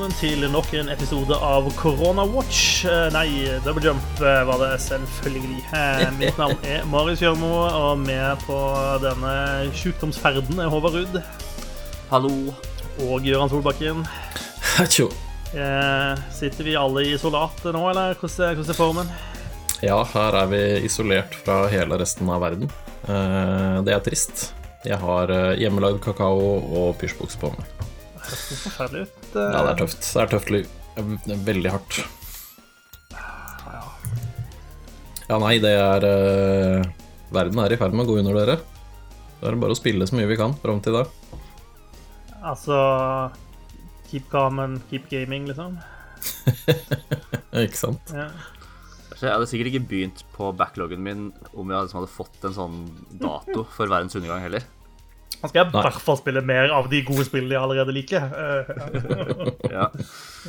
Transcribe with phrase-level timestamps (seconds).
[0.00, 2.86] velkommen til nok en episode av Corona Watch.
[2.88, 5.58] Eh, Nei, Double Jump eh, var det selvfølgelig.
[5.76, 8.56] Eh, Mitt navn er Marius Gjørmo, og med på
[9.02, 9.34] denne
[9.76, 11.18] sykdomsferden er Håvard Ruud
[12.08, 12.32] Hallo.
[13.04, 14.00] og Gøran Solbakken.
[14.80, 19.12] Eh, Sitter vi alle i isolat nå, eller hvordan hvordan er formen?
[19.84, 22.72] Ja, her er vi isolert fra hele resten av verden.
[23.04, 24.54] Det er trist.
[24.86, 27.89] Jeg har hjemmelagd kakao og pysjbukse på meg.
[28.30, 29.28] Det forferdelig ut.
[29.34, 30.06] Ja, det er tøft.
[30.06, 30.72] Det er tøft liv.
[30.96, 32.00] Det er veldig hardt.
[35.30, 36.88] Ja, nei, det er eh,
[37.30, 38.56] Verden er i ferd med å gå under dere.
[39.38, 41.04] Da er det bare å spille så mye vi kan fram til da.
[42.40, 42.76] Altså
[44.10, 45.78] Keep calm and keep gaming, liksom.
[47.64, 48.10] Ikke sant?
[48.10, 48.26] Ja.
[49.20, 52.76] Jeg hadde sikkert ikke begynt på backloggen min om jeg liksom hadde fått en sånn
[53.20, 54.64] dato for verdens undergang heller.
[55.40, 58.26] Nå skal jeg i hvert fall spille mer av de gode spillene jeg allerede liker.
[59.70, 59.86] Ja.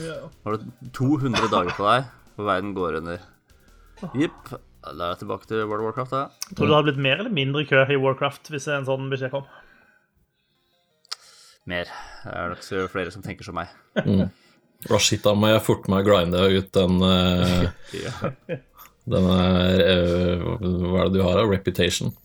[0.02, 0.18] ja.
[0.44, 0.66] Har du
[0.98, 3.22] 200 dager på deg, og verden går under.
[4.18, 4.52] Jipp.
[4.82, 6.54] Da er jeg tilbake til World of Warcraft, da.
[6.56, 9.30] Tror du det hadde blitt mer eller mindre kø i Warcraft hvis en sånn beskjed
[9.34, 9.46] kom?
[11.70, 11.92] Mer.
[12.24, 13.70] Det er nok så flere som tenker som meg.
[14.90, 17.70] Hva shit, da må jeg forte meg grinde ut den uh,
[19.12, 21.46] Den eh, Hva er det du har, da?
[21.46, 22.16] Reputation.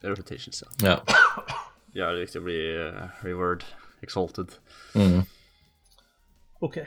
[0.00, 0.96] Reputations, ja.
[0.96, 1.64] Ja.
[1.98, 3.66] Ja, det er viktig å bli uh, reward,
[4.06, 4.54] exalted.
[6.62, 6.80] OK.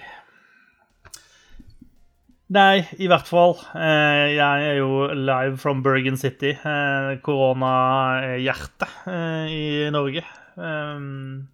[2.51, 3.53] Nei, i hvert fall.
[3.79, 6.51] Eh, jeg er jo live from Bergen City.
[6.51, 9.61] Eh, Koronahjertet eh, i
[9.93, 10.25] Norge.
[10.59, 11.47] Um,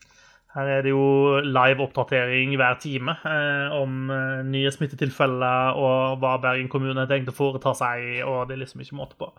[0.56, 6.34] her er det jo live oppdatering hver time eh, om eh, nye smittetilfeller og hva
[6.42, 9.30] Bergen kommune tenkte å foreta seg, og det er liksom ikke måte på.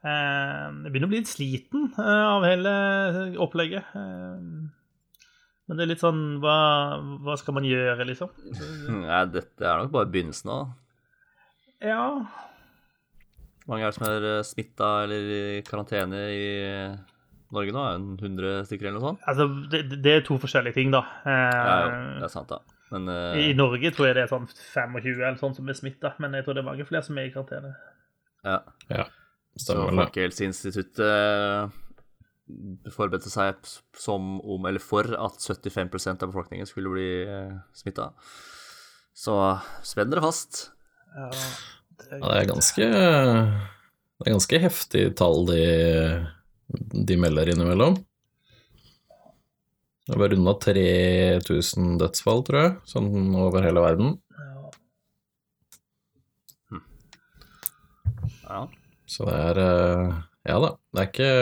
[0.00, 2.70] Eh, jeg begynner å bli litt sliten eh, av hele
[3.42, 3.90] opplegget.
[3.92, 4.38] Eh,
[5.68, 6.54] men det er litt sånn Hva,
[7.22, 8.32] hva skal man gjøre, liksom?
[9.04, 10.56] Nei, dette er nok bare begynnelsen nå.
[11.84, 12.06] Ja.
[13.66, 16.48] Hvor mange er det som er smitta eller i karantene i
[17.52, 17.84] Norge nå?
[17.84, 19.22] Er det en 100 stykker eller noe sånt?
[19.28, 21.04] Altså, det, det er to forskjellige ting, da.
[21.28, 22.64] Ja, jo, det er sant, da.
[22.90, 26.16] Men I eh, Norge tror jeg det er sånn 25 eller sånn som er smitta,
[26.24, 27.76] men jeg tror det er mange flere som er i karantene.
[28.48, 28.62] ja.
[28.90, 29.10] ja.
[29.60, 30.04] Så Stemmer det.
[30.06, 33.58] Folkehelseinstituttet eh, forberedte seg
[34.00, 38.10] som om, eller for at 75% av befolkningen skulle bli eh, smitta.
[39.16, 39.36] Så
[39.86, 40.70] spenn dere fast.
[41.14, 41.28] Ja,
[42.10, 45.58] Ja, det er ganske Det er ganske heftig tall de,
[47.04, 47.98] de melder innimellom.
[50.08, 54.16] Det var runda 3000 dødsfall, tror jeg, sånn over hele verden.
[58.48, 58.64] ja.
[59.10, 61.32] Så det er eh, Ja da, det er ikke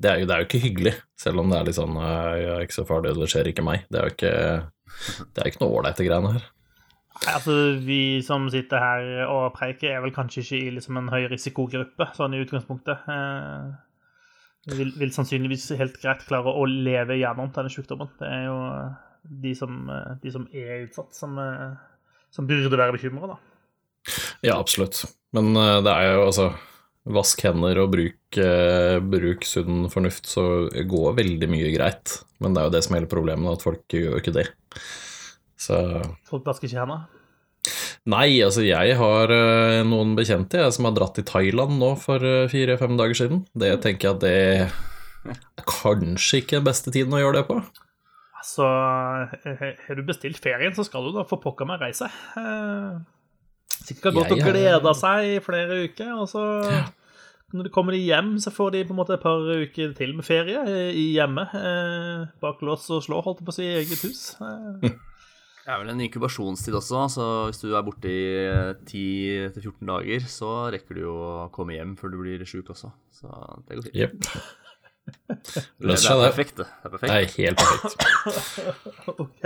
[0.00, 2.36] det er, jo, det er jo ikke hyggelig, selv om det er litt sånn eh,
[2.40, 3.84] Jeg er ikke så farlig, det skjer ikke meg.
[3.92, 4.32] Det er jo ikke
[5.34, 6.48] Det er ikke noe ålreite greiene her.
[7.28, 11.26] Altså, Vi som sitter her og preiker, er vel kanskje ikke i liksom en høy
[11.28, 13.04] risikogruppe, sånn i utgangspunktet.
[13.12, 13.68] Eh,
[14.70, 18.08] vi vil, vil sannsynligvis helt greit klare å leve gjennom denne sykdommen.
[18.20, 18.56] Det er jo
[19.44, 21.76] de som, eh, de som er utsatt, som, eh,
[22.32, 23.38] som burde være bekymra, da.
[24.42, 25.04] Ja, absolutt.
[25.36, 26.48] Men eh, det er jo altså
[27.08, 32.18] Vask hender og bruk, eh, bruk sunn fornuft, så går veldig mye greit.
[32.40, 34.46] Men det er jo det som er hele problemet, at folk gjør ikke det.
[35.60, 35.78] Så
[36.28, 37.08] Folk vasker ikke hendene.
[38.08, 42.24] Nei, altså jeg har eh, noen bekjente jeg, som har dratt til Thailand nå for
[42.24, 43.42] eh, fire-fem dager siden.
[43.52, 44.36] Det tenker jeg at det
[45.60, 47.60] er kanskje ikke den beste tiden å gjøre det på.
[48.40, 52.08] Altså, har du bestilt ferien, så skal du da for pokker meg reise.
[53.80, 56.44] Eh, Sikkert godt Jeg og gleda seg i flere uker, og så
[57.52, 60.22] når de kommer hjem, så får de på en måte et par uker til med
[60.26, 61.42] ferie eh, i hjemme.
[61.50, 64.26] Eh, bak lås og slå, holdt jeg på å si, i eget hus.
[64.40, 64.92] Eh,
[65.60, 70.24] Det er vel en inkubasjonstid også, så hvis du er borte i eh, 10-14 dager,
[70.30, 72.90] så rekker du jo å komme hjem før du blir sjuk også.
[73.14, 73.28] Så
[73.68, 73.98] det går fint.
[74.00, 74.30] Jepp.
[75.80, 76.28] Løser er seg det.
[76.30, 76.66] perfekt, det.
[76.84, 77.10] Er perfekt.
[77.10, 78.02] Det er helt perfekt.
[79.24, 79.44] ok.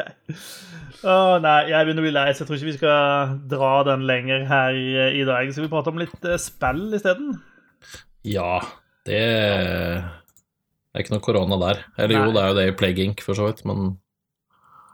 [1.04, 4.06] Å, nei, jeg begynner å bli lei, så jeg tror ikke vi skal dra den
[4.08, 5.50] lenger her i dag.
[5.52, 7.34] Skal vi prate om litt eh, spill isteden?
[8.24, 8.62] Ja,
[9.08, 11.82] det er ikke noe korona der.
[11.98, 13.98] Eller jo, det er jo det i Plague Inc., for så vidt, men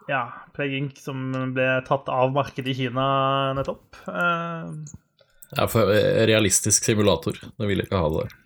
[0.09, 0.25] Ja,
[0.55, 0.99] Plague Inc.
[0.99, 3.07] som ble tatt av markedet i Kina
[3.57, 4.01] nettopp.
[4.07, 4.83] Uh...
[5.55, 5.95] er for
[6.27, 7.39] realistisk simulator.
[7.39, 8.37] Jeg vil ikke ha det der.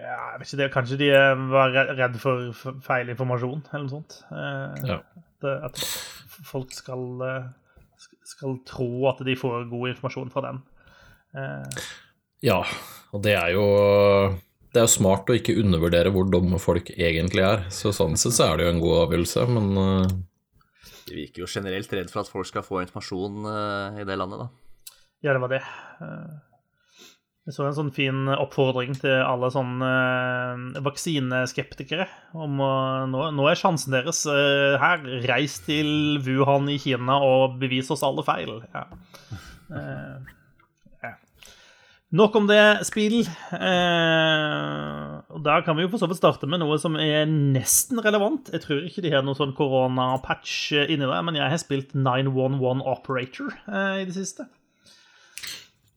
[0.00, 0.70] Ja, jeg vet ikke det.
[0.74, 2.52] Kanskje de eh, var re- redd for
[2.84, 4.16] feil informasjon, eller noe sånt.
[4.32, 5.00] Eh, Ja.
[5.68, 5.76] at
[6.48, 7.44] folk skal, eh,
[8.24, 10.62] skal tro at de får god informasjon fra den.
[11.36, 11.84] Eh,
[12.44, 12.58] Ja,
[13.12, 13.64] og det er jo
[14.74, 17.60] Det er jo smart å ikke undervurdere hvor dumme folk egentlig er.
[17.70, 20.08] Så sånn sett så er det jo en god avgjørelse, men eh,
[21.06, 24.40] De virker jo generelt redd for at folk skal få informasjon uh, i det landet,
[24.40, 24.48] da.
[25.22, 25.62] Ja, det var det.
[27.44, 29.88] Jeg så en sånn fin oppfordring til alle sånne
[30.86, 32.70] vaksineskeptikere om å
[33.10, 35.04] nå, nå, er sjansen deres her.
[35.28, 38.62] Reis til Wuhan i Kina og bevis oss alle feil.
[38.72, 38.86] Ja.
[42.14, 43.24] Nok om det, spill.
[43.26, 45.12] Eh,
[45.42, 48.52] der kan vi jo for så vidt starte med noe som er nesten relevant.
[48.54, 52.84] Jeg tror ikke de har noen sånn koronapatch inni der, men jeg har spilt 911
[52.86, 54.46] Operator eh, i det siste.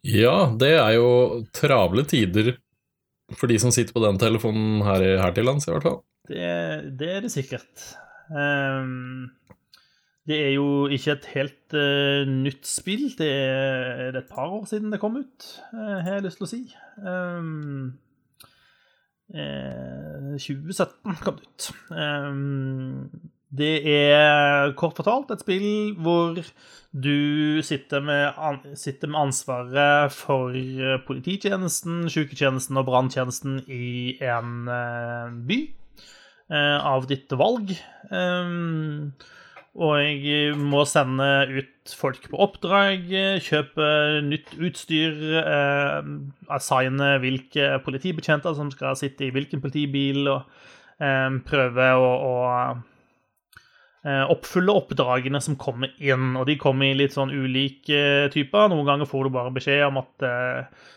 [0.06, 1.10] Ja, det er jo
[1.56, 2.56] travle tider
[3.36, 6.00] for de som sitter på den telefonen her, her til lands, i hvert fall.
[6.28, 6.48] Det,
[7.00, 7.84] det er det sikkert.
[8.32, 9.30] Um,
[10.28, 13.08] det er jo ikke et helt uh, nytt spill.
[13.20, 16.42] Det er, det er, et par år siden det kom ut, uh, har jeg lyst
[16.42, 16.62] til å si.
[17.00, 17.96] Um,
[19.32, 21.70] uh, 2017 kom det ut.
[21.92, 26.42] Um, det er kort fortalt et spill hvor
[26.98, 30.56] du sitter med, sitter med ansvaret for
[31.08, 34.68] polititjenesten, syketjenesten og branntjenesten i en
[35.48, 35.60] by
[36.50, 37.76] av ditt valg.
[38.10, 39.12] Um,
[39.78, 43.12] og jeg må sende ut folk på oppdrag,
[43.46, 43.90] kjøpe
[44.26, 46.08] nytt utstyr, eh,
[46.54, 50.50] assigne hvilke politibetjenter som skal sitte i hvilken politibil, og
[50.98, 52.82] eh, prøve å, å eh,
[54.08, 56.36] oppfylle oppdragene som kommer inn.
[56.40, 58.70] Og de kommer i litt sånn ulike typer.
[58.72, 60.88] Noen ganger får du bare beskjed om at eh,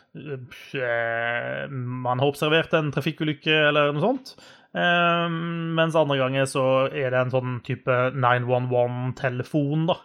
[0.78, 4.34] eh man har observert en trafikkulykke eller noe sånt.
[4.70, 6.64] Um, mens andre ganger så
[6.94, 9.96] er det en sånn type 911-telefon, da,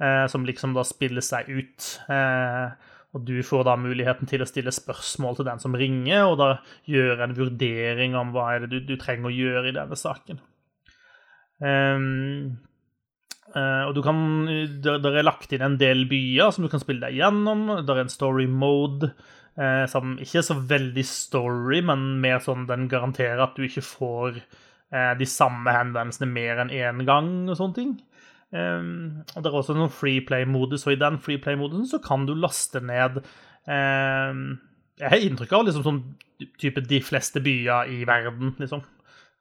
[0.00, 1.90] uh, som liksom da spiller seg ut.
[3.14, 6.48] Og du får da muligheten til å stille spørsmål til den som ringer, og da
[6.90, 10.40] gjøre en vurdering om hva er det du, du trenger å gjøre i denne saken.
[11.64, 12.58] Um,
[13.54, 14.18] uh, og du kan
[14.84, 17.66] Der er lagt inn en del byer som du kan spille deg gjennom.
[17.80, 19.14] Det er en story mode.
[19.58, 23.84] uh, som ikke er så veldig story, men mer sånn den garanterer at du ikke
[23.86, 27.94] får uh, de samme henvendelsene mer enn én gang og sånne ting.
[28.54, 32.78] Um, og Det er også noen freeplay-modus, og i den freeplay-modusen så kan du laste
[32.78, 33.16] ned
[33.66, 34.42] um,
[35.00, 36.02] Jeg har inntrykk av liksom sånn
[36.62, 38.84] type de fleste byer i verden, liksom.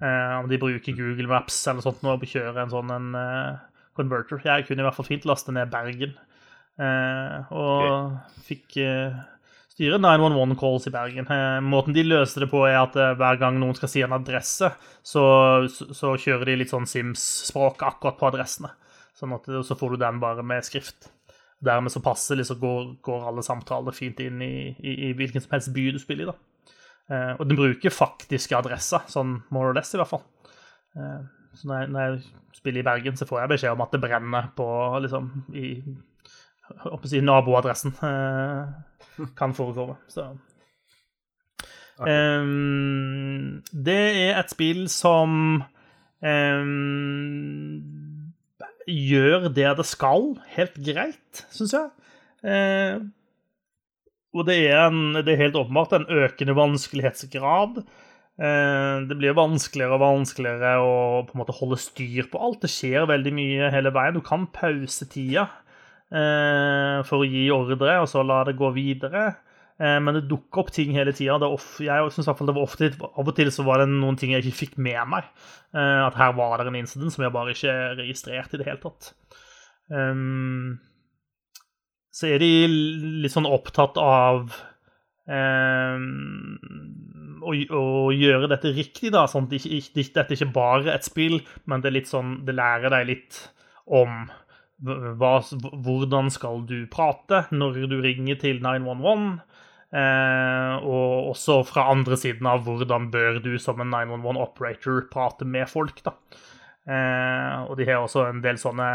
[0.03, 3.61] Uh, om de bruker Google Maps eller sånt nå og kjøre en sånn en, uh,
[3.95, 4.41] converter.
[4.43, 6.17] Jeg kunne i hvert fall fint laste ned Bergen.
[6.75, 8.41] Uh, og okay.
[8.49, 8.81] fikk
[9.73, 11.29] styre 911-calls i Bergen.
[11.29, 14.15] Eh, måten de løste det på, er at eh, hver gang noen skal si en
[14.15, 14.69] adresse,
[15.01, 15.25] så,
[15.73, 18.73] så, så kjører de litt sånn Sims-språk akkurat på adressene.
[19.17, 21.09] Sånn at så får du den bare med skrift.
[21.63, 25.53] Dermed så passer liksom går, går alle samtaler fint inn i, i, i, hvilken som
[25.55, 26.33] helst by du spiller i.
[26.33, 26.52] da.
[27.11, 30.23] Eh, og den bruker faktiske adresser, sånn more or less i hvert fall.
[30.95, 31.19] Eh,
[31.57, 32.23] så når jeg, når jeg,
[32.53, 34.65] spiller i Bergen, så får jeg beskjed om at det brenner på
[35.03, 35.25] liksom
[35.57, 35.73] i
[36.85, 37.95] håper si, naboadressen.
[38.07, 39.97] Eh, kan forekomme.
[40.07, 40.29] Så
[41.99, 45.63] um, Det er et spill som
[46.23, 47.81] um,
[48.87, 51.91] gjør det det skal, helt greit, syns jeg.
[52.43, 53.03] Uh,
[54.33, 57.83] og det er, en, det er helt åpenbart en økende vanskelighetsgrad.
[58.33, 60.93] Uh, det blir vanskeligere og vanskeligere å
[61.27, 62.63] på en måte holde styr på alt.
[62.63, 64.17] Det skjer veldig mye hele veien.
[64.17, 65.51] Du kan pause tida
[66.13, 69.31] Eh, for å gi ordre, og så la det gå videre.
[69.81, 71.49] Eh, men det dukker opp ting hele tida.
[71.81, 74.59] Jeg synes det var ofte, Av og til så var det noen ting jeg ikke
[74.59, 75.29] fikk med meg.
[75.73, 78.83] Eh, at her var det en incident som jeg bare ikke registrerte i det hele
[78.83, 79.13] tatt.
[82.13, 82.51] Så er de
[83.23, 84.53] litt sånn opptatt av
[85.25, 86.03] um,
[87.41, 89.25] å, å, gjøre dette riktig, da.
[89.29, 92.55] Sånn at det dette er ikke bare et spill, men det er litt sånn Det
[92.55, 93.41] lærer deg litt
[93.83, 94.27] om
[94.83, 95.37] hva,
[95.85, 99.37] hvordan skal du prate når du ringer til 911?
[99.93, 105.45] Eh, og også fra andre siden av hvordan bør du som en 911 operator prate
[105.45, 106.01] med folk.
[106.05, 106.15] da.
[106.83, 108.89] Eh, og de har også en del sånne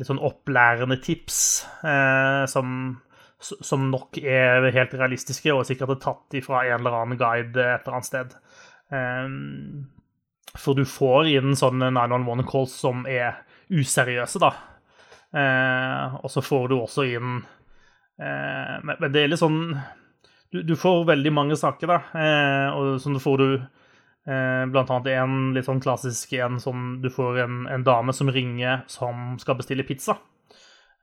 [0.00, 1.38] litt sånn opplærende tips
[1.84, 2.96] eh, som,
[3.38, 7.84] som, nok er helt realistiske og sikkert er tatt ifra en eller annen guide et
[7.84, 8.36] eller annet sted.
[8.96, 9.26] Eh,
[10.58, 14.50] for du får inn sånne 911 calls som er useriøse, da.
[15.36, 17.36] Eh, og så får du også inn
[18.18, 19.76] eh, men, det er litt sånn
[20.50, 22.00] du, du, får veldig mange saker, da.
[22.18, 23.52] Eh, og sånn får du
[24.70, 28.84] blant annet en litt sånn klassisk en som Du får en, en dame som ringer
[28.90, 30.18] som skal bestille pizza.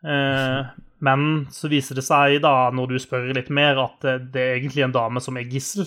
[0.06, 0.70] Eh,
[1.02, 4.86] men så viser det seg, da, når du spør litt mer, at det er egentlig
[4.86, 5.86] en dame som er gissel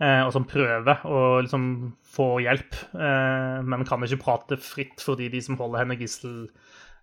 [0.00, 1.66] eh, og som prøver å liksom
[2.10, 6.48] få hjelp, eh, men kan ikke prate fritt fordi de som holder henne gissel,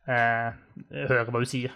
[0.10, 0.50] eh,
[1.08, 1.74] hører hva hun sier.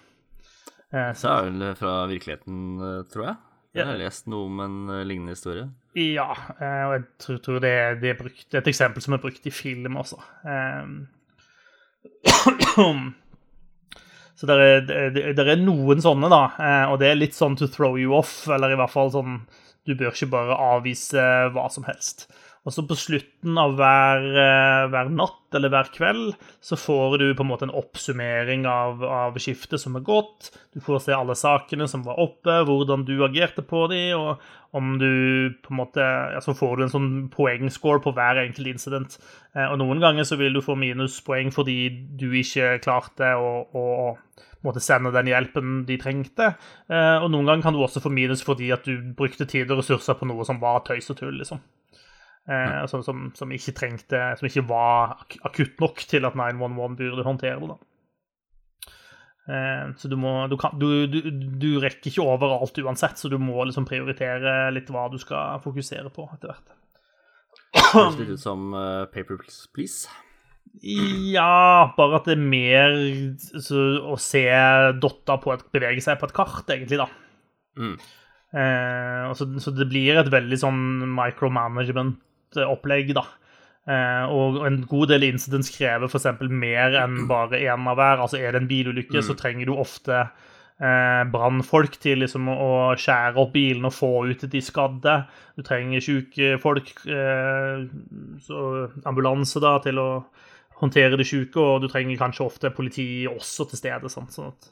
[0.91, 3.37] Eh, Så er hun fra virkeligheten, eh, tror jeg.
[3.77, 5.69] Jeg har lest noe om en eh, lignende historie.
[5.97, 9.15] Ja, eh, og jeg tror, tror det, det, er brukt, det er et eksempel som
[9.17, 10.21] er brukt i film også.
[10.47, 10.93] Um,
[14.39, 17.67] så det er, det er noen sånne, da, eh, og det er litt sånn to
[17.71, 19.41] throw you off, eller i hvert fall sånn
[19.83, 21.21] Du bør ikke bare avvise
[21.51, 22.29] hva som helst.
[22.61, 27.25] Og så på slutten av hver, eh, hver, natt eller hver kveld så får du
[27.33, 30.51] på en måte en oppsummering av, av skiftet som er gått.
[30.75, 34.93] Du får se alle sakene som var oppe, hvordan du agerte på dem, og om
[35.01, 36.05] du på en måte
[36.45, 39.17] Så får du en sånn poengscore på hver enkelt incident.
[39.55, 41.89] Eh, og noen ganger så vil du få minuspoeng fordi
[42.21, 43.87] du ikke klarte å, å
[44.61, 46.53] måtte sende den hjelpen de trengte.
[46.87, 49.81] Eh, og noen ganger kan du også få minus fordi at du brukte tid og
[49.81, 51.61] ressurser på noe som var tøys og tull, liksom.
[52.51, 55.13] Eh, som, som, som, ikke trengte Som ikke var
[55.45, 57.69] akutt nok til at 911 burde håndtere det.
[57.69, 57.77] da.
[59.51, 63.37] Eh, så du må du, kan, du, du, du, rekker ikke overalt uansett, så du
[63.41, 66.75] må liksom prioritere litt hva du skal fokusere på etter hvert.
[67.91, 69.39] Høres litt ut som uh, Paper
[69.75, 70.11] Please.
[70.81, 72.93] Ja, bare at det er mer
[73.59, 74.43] så, å se
[75.03, 77.07] dotter på et, bevege seg på et kart, egentlig, da.
[77.79, 77.95] Mm.
[78.51, 80.79] Eh, så, så, det blir et veldig sånn
[82.51, 83.25] micromanagement-opplegg, da.
[83.89, 86.27] Eh, og en god del incidents krever f.eks.
[86.49, 88.21] mer enn bare én av hver.
[88.21, 89.25] Altså Er det en bilulykke, mm.
[89.25, 94.45] så trenger du ofte eh, brannfolk til liksom å skjære opp bilen og få ut
[94.51, 95.25] de skadde.
[95.57, 97.87] Du trenger syke folk, eh,
[99.05, 100.09] ambulanse, da, til å
[100.81, 104.09] håndtere de syke, og du trenger kanskje ofte politi også til stede.
[104.09, 104.33] Sant?
[104.33, 104.71] sånn at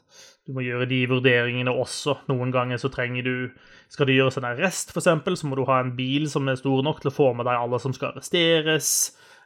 [0.50, 2.16] du må gjøre de vurderingene også.
[2.30, 3.34] Noen ganger så trenger du
[3.90, 5.08] Skal det gjøres en arrest, f.eks.,
[5.40, 7.58] så må du ha en bil som er stor nok til å få med deg
[7.58, 8.90] alle som skal arresteres.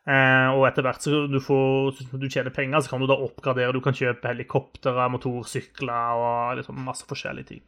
[0.04, 3.72] Eh, og etter hvert så du, får, du tjener penger, så kan du da oppgradere.
[3.72, 7.64] Du kan kjøpe helikoptre, motorsykler og liksom masse forskjellige ting.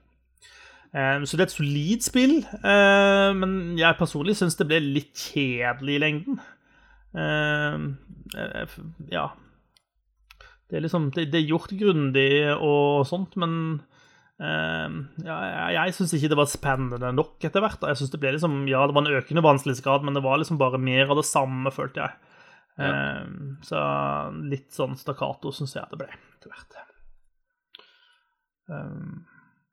[0.92, 5.16] Eh, så det er et solid spill, eh, men jeg personlig syns det ble litt
[5.32, 6.44] kjedelig i lengden.
[7.16, 8.76] Eh,
[9.16, 9.30] ja
[10.66, 13.52] Det er liksom Det, det er gjort grundig og sånt, men
[14.42, 17.86] uh, ja, jeg, jeg syns ikke det var spennende nok etter hvert.
[17.86, 20.58] Jeg synes det ble liksom Ja, det var en økende vanskelighetsgrad, men det var liksom
[20.60, 22.34] bare mer av det samme, følte jeg.
[22.76, 22.90] Ja.
[22.90, 23.78] Uh, så
[24.50, 26.82] litt sånn stakkato syns jeg det ble etter hvert.
[28.66, 29.24] Um,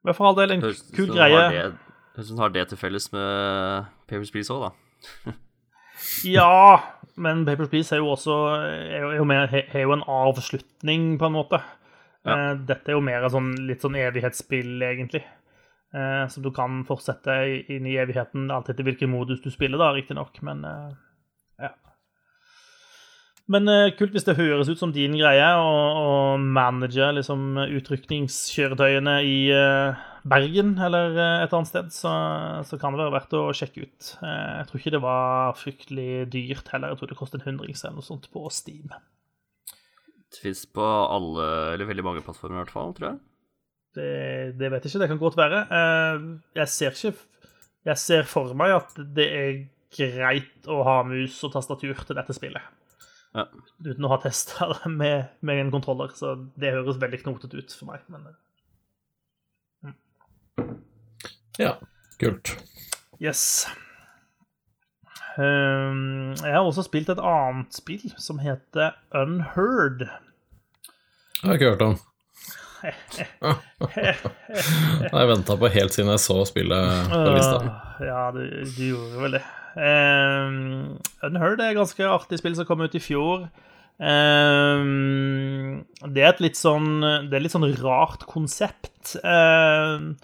[0.06, 1.74] men for all del en kul greie.
[2.14, 5.34] Høres ut som har det til felles med Papers, Please òg, da.
[6.36, 6.78] ja,
[7.16, 11.36] men Papers, Please er jo også er jo, mer, er jo en avslutning, på en
[11.36, 11.60] måte.
[12.26, 12.36] Ja.
[12.36, 15.24] Eh, dette er jo mer sånn, litt sånn evighetsspill, egentlig.
[15.94, 17.36] Eh, så du kan fortsette
[17.74, 20.94] inn i evigheten alt etter hvilken modus du spiller, da, riktignok, men eh,
[21.68, 21.74] ja.
[23.52, 23.68] Men
[24.00, 29.38] kult hvis det høres ut som din greie å manage liksom, utrykningskjøretøyene i
[30.24, 32.12] Bergen eller et annet sted, så,
[32.64, 34.12] så, kan det være verdt å sjekke ut.
[34.24, 36.94] Jeg tror ikke det var fryktelig dyrt heller.
[36.94, 38.94] Jeg tror det kostet en hundrings eller noe sånt på Steam.
[40.34, 43.20] Det fins på alle, eller veldig mange plattformer i hvert fall, tror jeg.
[43.94, 44.14] Det,
[44.58, 45.04] det, vet jeg ikke.
[45.04, 45.60] Det kan godt være.
[46.58, 47.14] Jeg ser ikke
[47.84, 49.52] Jeg ser for meg at det er
[49.94, 52.72] greit å ha mus og tastatur til dette spillet.
[53.34, 53.48] Ja.
[53.84, 57.92] Uten å ha tester med, med, en kontroller, så det høres veldig knotete ut for
[57.92, 58.06] meg.
[58.14, 58.30] Men
[61.62, 61.78] ja,
[62.20, 62.56] kult.
[63.22, 63.68] Yes.
[65.38, 70.06] Um, jeg har også spilt et annet spill som heter Unheard.
[71.42, 71.96] Jeg har ikke hørt om.
[73.94, 77.58] jeg venta på helt siden jeg så spillet på lista.
[78.04, 78.42] Ja, du,
[78.76, 79.44] du, gjorde vel det.
[79.74, 83.48] Um, Unheard er et ganske artig spill som kom ut i fjor.
[84.04, 89.16] Um, det er et litt sånn Det er litt sånn rart konsept.
[89.24, 90.18] Um,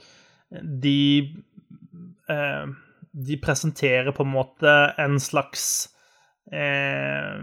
[0.51, 1.35] de
[2.29, 2.65] eh,
[3.11, 5.89] De presenterer på en måte en slags
[6.51, 7.37] eh,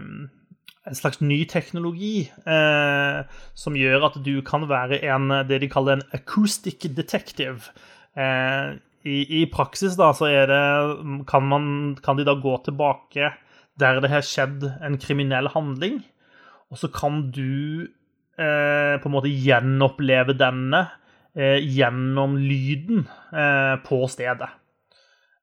[0.87, 3.17] en slags ny teknologi eh,
[3.53, 7.73] som gjør at du kan være en, det de kaller en acoustic detective.
[8.17, 10.61] I, i, praksis da, så er det,
[11.29, 11.67] kan, man,
[12.03, 13.29] kan de da gå tilbake
[13.79, 16.01] der det har skjedd en kriminell handling,
[16.71, 17.87] og så kan du
[18.41, 20.87] eh, på en måte gjenoppleve denne
[21.37, 24.49] gjennom lyden eh, på stedet.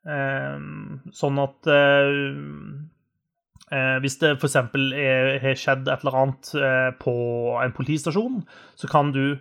[0.05, 0.57] Eh,
[1.17, 2.17] sånn at eh,
[3.73, 4.59] eh, hvis det f.eks.
[4.61, 6.53] har skjedd et eller annet
[7.01, 7.17] på
[7.63, 8.43] en politistasjon,
[8.77, 9.39] så kan du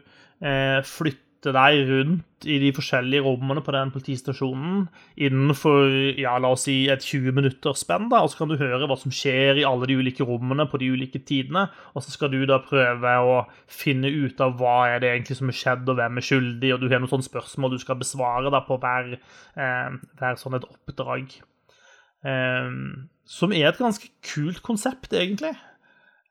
[0.84, 6.66] flytte flytte deg rundt i de forskjellige rommene på den politistasjonen innenfor ja, la oss
[6.68, 9.66] si et 20 minutters spenn, da, og så kan du høre hva som skjer i
[9.68, 13.38] alle de ulike rommene på de ulike tidene, og så skal du da prøve å
[13.68, 16.84] finne ut av hva er det egentlig som er skjedd, og hvem er skyldig, og
[16.84, 19.18] du har noen sånne spørsmål du skal besvare da på hver,
[19.56, 21.38] eh, hver sånn et oppdrag.
[22.24, 22.72] Eh,
[23.24, 25.56] som er et ganske kult konsept, egentlig.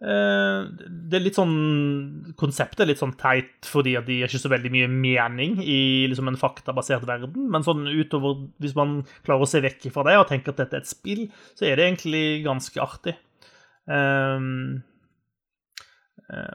[0.02, 4.40] Eh, det er litt sånn Konseptet er litt sånn teit fordi at de gir ikke
[4.42, 9.44] så veldig mye mening i liksom en faktabasert verden, men sånn utover Hvis man klarer
[9.44, 11.87] å se vekk fra det og tenke at dette er et spill, så er det
[11.87, 13.14] egentlig ganske artig.
[13.87, 14.82] Um,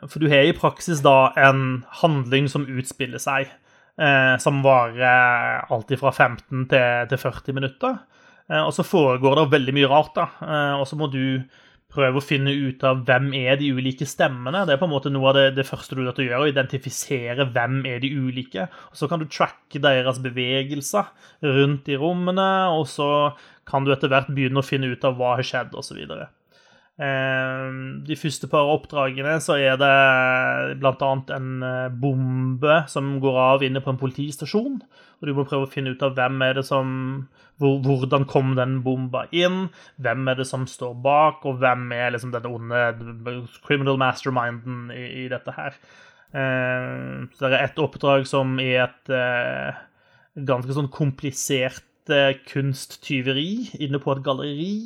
[0.08, 3.52] for du har i praksis da en handling som utspiller seg,
[4.02, 8.00] uh, som varer alltid fra 15 til, til 40 minutter.
[8.64, 10.26] Og så foregår det veldig mye rart, da.
[10.80, 11.44] Og så må du
[11.98, 14.64] prøve å finne ut av hvem er de ulike stemmene.
[14.68, 17.50] Det er på en måte noe av det, det første du er gjøre, å identifisere
[17.56, 18.68] hvem er de ulike.
[18.92, 21.10] Og Så kan du tracke deres bevegelser
[21.58, 23.12] rundt i rommene, og så
[23.68, 26.06] kan du etter hvert begynne å finne ut av hva har skjedd, osv.
[26.98, 27.66] Eh,
[28.08, 29.90] de første par oppdragene så er det
[30.82, 31.10] bl.a.
[31.36, 34.80] en eh, bombe som går av inne på en politistasjon.
[35.18, 36.90] Og du må prøve å finne ut av hvem er det som
[37.58, 39.72] Hvordan kom den bomba inn?
[39.98, 41.42] Hvem er det som står bak?
[41.50, 42.84] Og hvem er liksom den onde
[43.66, 45.74] criminal masterminden i, i dette her?
[46.38, 49.80] Eh, så det er et oppdrag som er et eh,
[50.46, 54.78] ganske sånn komplisert eh, kunsttyveri inne på et galleri.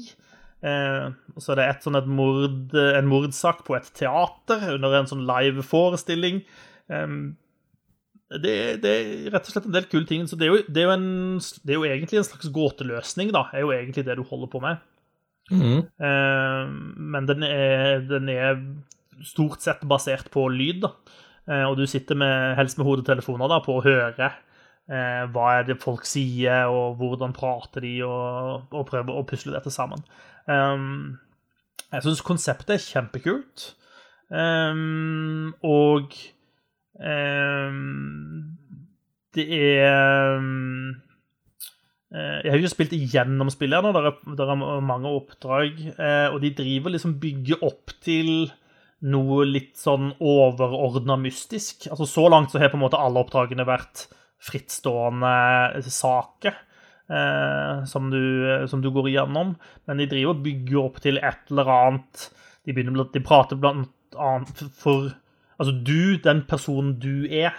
[0.62, 5.00] Eh, og så er det et sånn et mord, en mordsak på et teater under
[5.00, 6.44] en sånn live forestilling.
[6.92, 7.16] Eh,
[8.32, 10.28] det, det, er rett og slett en del kule ting.
[10.30, 13.48] Så det er, jo, det, er en, det er, jo, egentlig en slags gåteløsning, da.
[13.52, 14.80] er jo egentlig det du holder på med.
[15.52, 15.82] Mm.
[15.82, 16.72] Eh,
[17.12, 18.64] men den er, den er,
[19.22, 20.96] stort sett basert på lyd, da.
[21.50, 25.68] Eh, og du sitter med, helst med hodetelefoner da, på å høre eh, hva er
[25.68, 30.02] det folk sier, og hvordan prater de, og, og prøver å pusle dette sammen.
[30.50, 31.20] Um,
[31.92, 33.72] jeg syns konseptet er kjempekult.
[34.32, 36.14] Um, og
[36.96, 38.58] um,
[39.36, 40.40] det er
[42.12, 45.78] Jeg har jo spilt igjennom spillet her nå, det det er mange oppdrag,
[46.34, 48.52] og de driver liksom bygger opp til
[49.08, 51.88] noe litt sånn overordna mystisk.
[51.88, 54.10] Altså Så langt så har på en måte alle oppdragene vært
[54.44, 55.32] frittstående
[55.88, 56.60] saker
[57.12, 59.56] eh, som, du, som, du, går igjennom.
[59.86, 62.30] Men de driver og bygger opp til et eller annet
[62.62, 65.12] De, begynner, de prater blant annet for
[65.62, 67.54] Altså, du, den personen du er,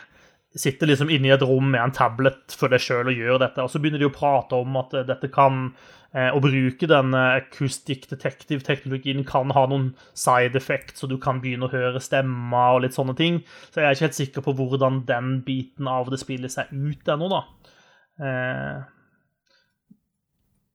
[0.58, 3.62] sitter liksom inne i et rom med en tablet for deg sjøl og gjør dette.
[3.62, 5.68] Og så begynner de å prate om at dette kan
[6.10, 11.68] eh, Å bruke den acoustic detective-teknologien kan ha noen side effects, så du kan begynne
[11.68, 13.38] å høre stemmer og litt sånne ting.
[13.70, 17.14] Så jeg er ikke helt sikker på hvordan den biten av det spiller seg ut
[17.14, 17.44] ennå, da.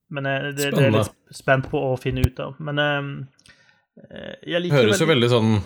[0.08, 2.56] Men eh, det, det, er litt spent på å finne ut av.
[2.64, 3.10] Men eh,
[4.08, 5.58] eh, jeg liker høres jo veldig sånn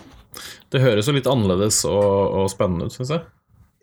[0.72, 3.24] Det høres jo litt annerledes og, og spennende ut, syns jeg.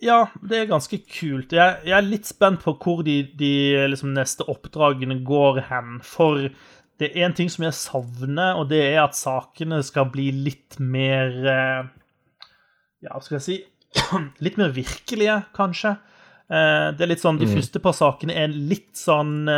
[0.03, 1.53] Ja, det er ganske kult.
[1.55, 3.53] Jeg, jeg er litt spent på hvor de, de
[3.91, 5.97] liksom, neste oppdragene går hen.
[6.07, 6.47] For
[6.99, 10.79] det er en ting som jeg savner, og det er at sakene skal bli litt
[10.79, 11.35] mer
[13.03, 13.57] Ja, hva skal jeg si
[14.45, 15.97] Litt mer virkelige, kanskje.
[16.47, 17.55] Det er litt sånn, De mm.
[17.59, 19.49] første par sakene er litt sånn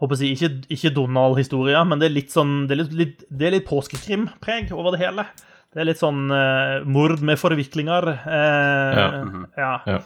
[0.00, 3.24] håper jeg, Ikke, ikke Donald-historia, men det er litt sånn Det er litt, litt,
[3.56, 5.26] litt påskekrimpreg over det hele.
[5.70, 8.08] Det er litt sånn uh, mord med forviklinger.
[8.24, 9.08] Uh, ja.
[9.20, 9.44] Mm -hmm.
[9.56, 9.74] ja.
[9.86, 10.00] ja.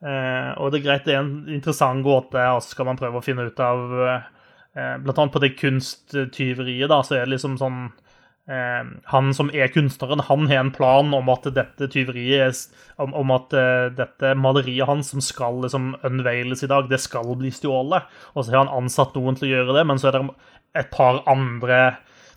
[0.00, 3.18] Uh, og det er greit, det er en interessant gåte, og så skal man prøve
[3.18, 4.22] å finne ut av
[4.70, 7.90] Blant annet på det kunsttyveriet, da, så er det liksom sånn
[8.48, 12.64] han som er kunstneren, han har en plan om at dette tyveriet
[12.98, 17.34] om, om at uh, dette maleriet hans som skal liksom unveiles i dag, det skal
[17.38, 18.08] bli stjålet.
[18.34, 20.24] Og så har han ansatt noen til å gjøre det, men så er det
[20.80, 21.80] et par andre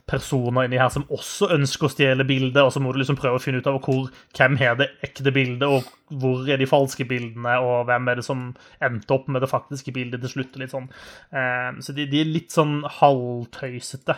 [0.10, 3.40] personer inni her som også ønsker å stjele bildet, og så må du liksom prøve
[3.40, 7.08] å finne ut av hvor, hvem har det ekte bildet, og hvor er de falske
[7.08, 8.50] bildene, og hvem er det som
[8.84, 10.60] endte opp med det faktiske bildet til slutt.
[10.60, 10.90] litt sånn.
[11.32, 14.18] Uh, så de, de, er litt sånn halvtøysete.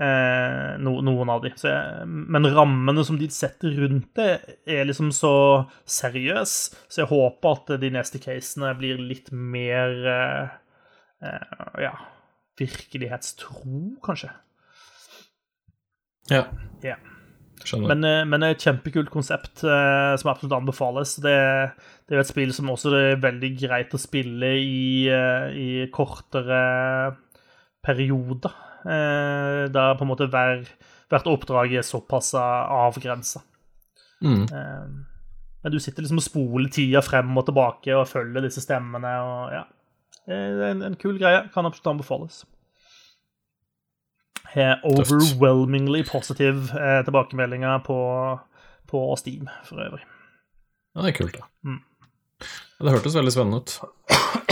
[0.00, 1.50] Eh, no, noen av de.
[1.60, 4.30] Jeg, men rammene som de setter rundt det,
[4.64, 5.32] er liksom så
[5.84, 6.54] seriøs,
[6.88, 10.54] så jeg håper at de neste casene blir litt mer eh,
[11.28, 11.92] eh, ja,
[12.60, 14.32] virkelighetstro, kanskje.
[16.30, 16.46] Ja.
[16.80, 17.04] Yeah.
[17.60, 17.92] Skjønner.
[17.92, 21.18] Men, eh, men et kjempekult konsept eh, som absolutt anbefales.
[21.20, 21.36] Det,
[22.08, 26.64] det, er et spill som også er veldig greit å spille i, i kortere
[27.84, 28.69] perioder.
[28.84, 30.64] Eh, der på en måte hver,
[31.10, 33.42] hvert oppdrag er såpass avgrensa.
[34.24, 34.42] Mm.
[34.44, 34.86] Eh,
[35.62, 39.10] Men du sitter liksom og spoler tida frem og tilbake og følger disse stemmene.
[39.20, 39.64] og ja.
[40.26, 41.42] Det er en, en kul greie.
[41.52, 42.44] Kan absolutt anbefales.
[44.54, 47.98] Har overwhelmingly positive eh, tilbakemeldinger på,
[48.88, 50.02] på Steam, for øvrig.
[50.96, 51.46] Ja, det er kult, da.
[51.62, 51.82] Mm.
[52.80, 54.49] Det hørtes veldig spennende ut.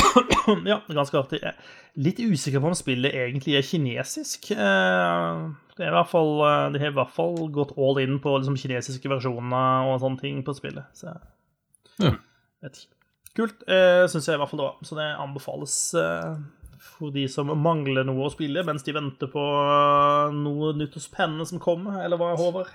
[0.69, 1.41] Ja, ganske artig.
[1.43, 4.51] Jeg er litt usikker på om spillet egentlig er kinesisk.
[4.53, 8.17] Eh, Det er i hvert fall, eh, de har i hvert fall gått all in
[8.19, 10.87] på liksom, kinesiske versjoner og sånne ting på spillet.
[10.99, 11.13] Så
[12.03, 12.15] Ja.
[12.63, 12.95] vet ikke.
[13.39, 14.77] Kult, eh, syns jeg i hvert fall det var.
[14.83, 16.37] Så det anbefales eh,
[16.83, 19.45] for de som mangler noe å spille mens de venter på
[20.35, 22.71] noe nytt hos pennene som kommer, eller hva, Håvard?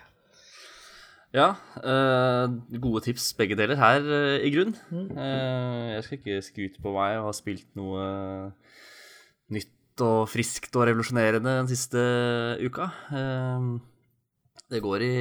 [1.33, 4.75] Ja, eh, gode tips begge deler her, eh, i grunn.
[4.93, 8.03] Uh, jeg skal ikke skryte på meg og ha spilt noe
[9.49, 12.03] nytt og friskt og revolusjonerende den siste
[12.61, 12.85] uka.
[13.09, 13.81] Uh,
[14.69, 15.17] det går i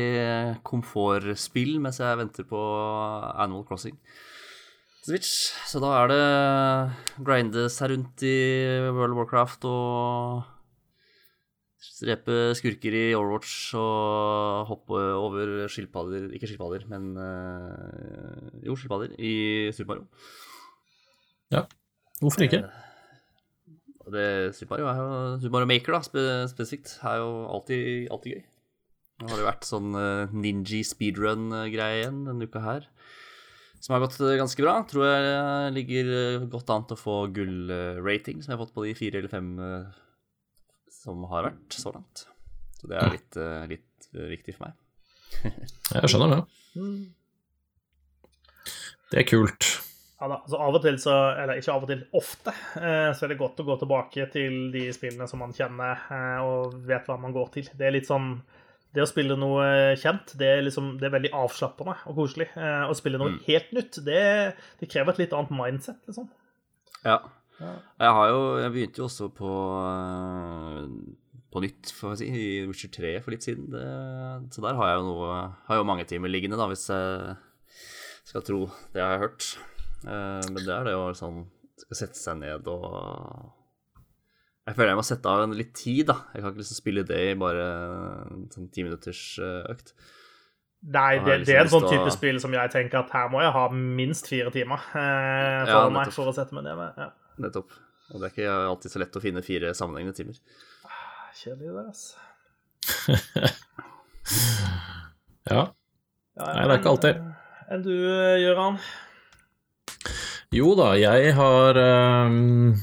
[0.69, 2.61] komfortspill mens jeg venter på
[3.33, 3.97] Animal Crossing.
[5.03, 8.37] Switch, så da er det grindes her rundt i
[8.93, 10.52] World of Warcraft og
[12.03, 19.35] Drepe skurker i Overwatch og hoppe over skilpadder Ikke skilpadder, men eh, Jo, skilpadder i
[19.75, 20.09] Super Mario.
[21.55, 21.67] Ja.
[22.21, 22.65] Hvorfor ikke?
[24.03, 24.27] Og det
[24.59, 28.45] Super Mario, er jo, Super Mario Maker, da, spe, spesifikt, er jo alltid, alltid gøy.
[29.23, 32.89] Nå har det vært sånn uh, ninja speedrun-greie igjen denne uka her.
[33.83, 34.77] Som har gått eh, ganske bra.
[34.87, 38.87] Tror jeg ligger eh, godt an til å få gull-rating, som jeg har fått på
[38.87, 40.03] de fire eller fem eh,
[41.03, 42.27] som har vært så langt.
[42.79, 44.79] Så det er litt, eh, litt eh, viktig for meg.
[45.97, 46.43] Jeg skjønner det.
[49.13, 49.69] Det er kult.
[50.23, 53.27] Ja da, altså Av og til, så, eller ikke av og til, ofte, eh, så
[53.27, 56.05] er det godt å gå tilbake til de spillene som man kjenner
[56.47, 57.71] og vet hva man går til.
[57.75, 58.37] Det er litt sånn
[58.93, 62.51] Det å spille noe kjent, det er, liksom, det er veldig avslappende og koselig.
[62.55, 64.25] Å spille noe helt nytt, det,
[64.83, 66.27] det krever et litt annet mindset, liksom.
[67.01, 67.17] Ja.
[67.63, 67.73] Ja.
[68.03, 69.51] Jeg har jo Jeg begynte jo også på
[69.87, 70.85] eh,
[71.53, 73.67] På nytt, får jeg si, i Witcher 3 for litt siden.
[73.73, 73.83] Det,
[74.57, 75.33] så der har jeg jo noe
[75.69, 77.37] Har jo mange timer liggende, da, hvis jeg
[78.25, 78.61] skal tro
[78.95, 79.49] det jeg har hørt.
[80.07, 81.43] Eh, men det er det jo sånn
[81.83, 83.53] Skal sette seg ned og
[84.67, 86.17] Jeg føler jeg må sette av en litt tid, da.
[86.33, 87.65] Jeg kan ikke liksom spille det i bare
[88.31, 89.93] en sånn ti minutters eh, økt.
[90.83, 93.11] Nei, det, liksom det er en liksom sånn type å- spill som jeg tenker at
[93.15, 96.65] her må jeg ha minst fire timer eh, Ja, for meg for å sette meg
[96.67, 96.97] ned med.
[96.99, 97.11] Ja.
[97.41, 97.71] Nettopp.
[98.13, 100.37] Og det er ikke alltid så lett å finne fire sammenhengende timer.
[101.39, 102.17] Kjedelig, det, altså.
[105.51, 105.63] Ja.
[106.39, 107.23] Ja, Nei, det er ikke alltid.
[107.73, 107.93] Enn du,
[108.41, 108.77] Gøran?
[110.53, 112.77] Jo da, jeg har eh,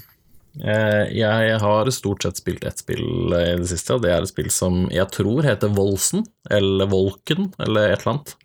[1.16, 4.50] Jeg har stort sett spilt ett spill i det siste, og det er et spill
[4.54, 8.36] som jeg tror heter Volsen, eller Volken, eller et eller annet.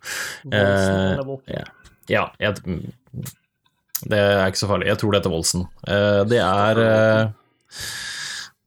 [0.45, 1.53] Volsen Eh, eller Volken?
[1.59, 1.65] ja.
[2.05, 2.61] Ja, jeg,
[4.03, 4.89] det er ikke så farlig.
[4.91, 5.63] Jeg tror det heter Volsen.
[5.87, 7.23] Eh, Det er eh,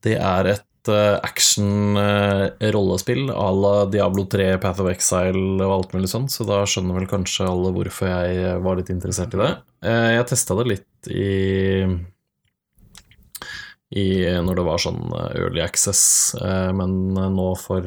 [0.07, 6.09] Det er et eh, action-rollespill à la Diablo 3, Path of Exile og alt mulig
[6.09, 9.51] sånt, så da skjønner vel kanskje alle hvorfor jeg var litt interessert i det.
[9.85, 11.29] Jeg testa det litt i
[13.89, 14.05] i,
[14.45, 14.99] når det var sånn
[15.33, 16.35] early access,
[16.77, 17.81] men nå for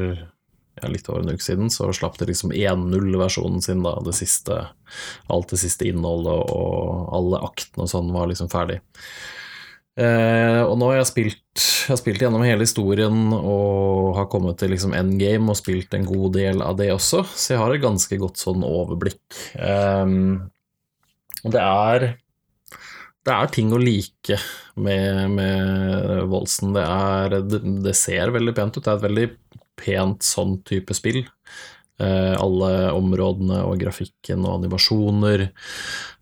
[0.90, 4.64] litt over en uke siden så slapp de liksom 1.0-versjonen sin, da, det siste
[5.32, 8.80] alt det siste innholdet og alle aktene og sånn var liksom ferdig.
[10.00, 14.56] Eh, og nå har jeg spilt Jeg har spilt gjennom hele historien og har kommet
[14.62, 17.84] til liksom endgame og spilt en god del av det også, så jeg har et
[17.84, 19.22] ganske godt sånn overblikk.
[19.60, 20.18] Eh,
[21.52, 22.12] det er
[23.22, 24.38] det er ting å like
[24.82, 26.72] med, med Volsen.
[26.74, 28.82] Det, er, det, det ser veldig pent ut.
[28.82, 29.26] Det er et veldig
[29.82, 31.24] pent sånn type spill.
[32.02, 35.48] Eh, alle områdene og grafikken og animasjoner.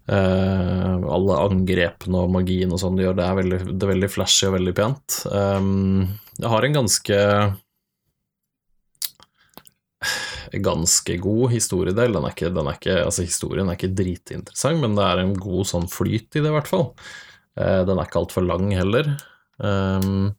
[0.10, 4.12] Eh, alle angrepene og magien og sånn de gjør, det er veldig, det er veldig
[4.12, 5.20] flashy og veldig pent.
[5.30, 6.08] Um,
[6.40, 7.20] jeg har en ganske
[10.70, 12.16] ganske god historiedel.
[12.16, 15.36] Den er ikke, den er ikke, altså Historien er ikke dritinteressant, men det er en
[15.38, 16.90] god sånn flyt i det, i hvert fall.
[17.60, 19.12] Eh, den er ikke altfor lang heller.
[19.60, 20.32] Um,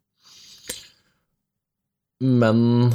[2.20, 2.90] men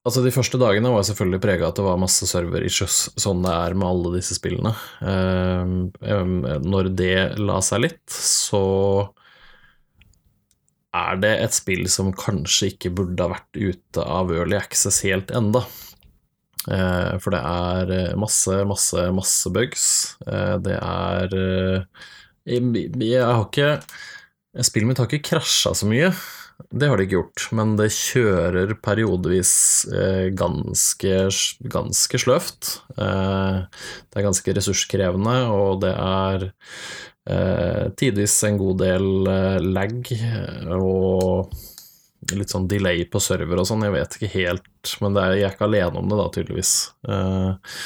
[0.00, 3.42] Altså, de første dagene var jeg selvfølgelig prega av at det var masse server-issues, sånn
[3.44, 4.72] det er med alle disse spillene.
[5.04, 8.62] Um, um, når det la seg litt, så
[10.96, 15.30] er det et spill som kanskje ikke burde ha vært ute av Early Access helt
[15.36, 15.66] enda.
[16.68, 19.84] Eh, for det er eh, masse, masse, masse bugs.
[20.26, 21.36] Eh, det er
[22.50, 23.74] jeg har ikke
[24.66, 26.08] Spillet mitt har ikke krasja så mye.
[26.70, 29.52] Det har de ikke gjort, men det kjører periodevis
[29.94, 31.16] eh, ganske,
[31.72, 32.70] ganske sløvt.
[32.96, 33.58] Eh,
[34.10, 36.46] det er ganske ressurskrevende, og det er
[37.30, 39.08] eh, tidvis en god del
[39.70, 40.12] lag
[40.76, 41.54] og
[42.36, 45.54] litt sånn delay på server og sånn, jeg vet ikke helt, men er, jeg er
[45.56, 46.74] ikke alene om det da, tydeligvis.
[47.08, 47.78] Eh,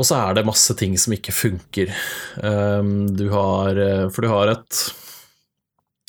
[0.00, 1.94] og så er det masse ting som ikke funker.
[2.40, 3.78] Eh, du har
[4.14, 4.82] For du har et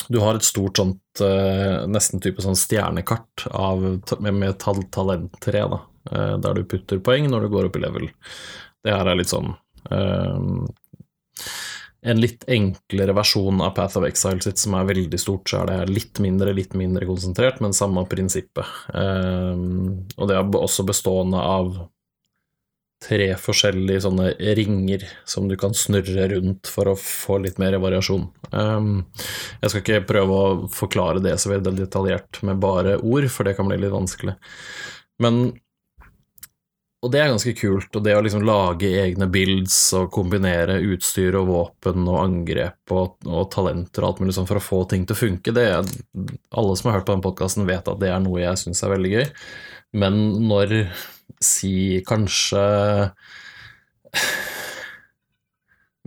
[0.10, 3.84] du har et stort sånt uh, nesten type sånn stjernekart av,
[4.20, 7.84] med, med tal talenttre, da, uh, der du putter poeng når du går opp i
[7.84, 8.08] level.
[8.82, 9.52] Det her er litt sånn
[9.94, 10.64] um,
[12.02, 15.70] En litt enklere versjon av Path of Exile sitt som er veldig stort, så er
[15.70, 18.66] det litt mindre, litt mindre konsentrert, men samme prinsippet.
[18.90, 21.76] og det er også bestående av
[23.02, 28.28] tre forskjellige sånne ringer som du kan snurre rundt for å få litt mer variasjon.
[28.54, 29.08] Um,
[29.64, 33.56] jeg skal ikke prøve å forklare det så veldig detaljert med bare ord, for det
[33.58, 34.38] kan bli litt vanskelig.
[35.22, 35.52] Men
[37.02, 41.34] Og det er ganske kult, og det å liksom lage egne builds og kombinere utstyr
[41.40, 45.08] og våpen og angrep og, og talenter og alt mulig sånn for å få ting
[45.10, 45.90] til å funke, det er
[46.54, 48.94] Alle som har hørt på den podkasten, vet at det er noe jeg syns er
[48.94, 49.26] veldig gøy.
[49.98, 50.76] Men når
[51.42, 52.62] si kanskje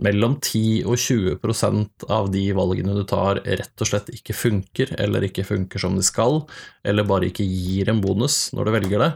[0.05, 5.27] mellom 10 og 20% av de valgene du tar, rett og slett ikke funker, eller
[5.27, 6.41] ikke funker som de skal,
[6.83, 9.11] eller bare ikke gir en bonus når du velger det,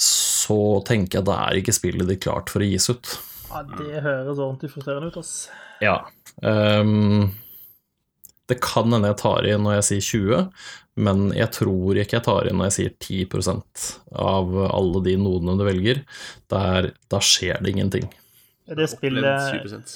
[0.00, 3.18] så tenker jeg da er ikke spillet ditt klart for å gis ut.
[3.48, 5.48] Ja, Det høres ordentlig frustrerende ut, ass.
[5.84, 5.98] Ja.
[6.40, 7.30] Um,
[8.48, 10.44] det kan hende jeg tar i når jeg sier 20,
[11.04, 12.94] men jeg tror ikke jeg tar inn når jeg sier
[13.28, 13.88] 10%
[14.24, 16.00] av alle de nodene du velger.
[16.50, 18.08] Der, da skjer det ingenting.
[18.68, 19.26] Er det spillet,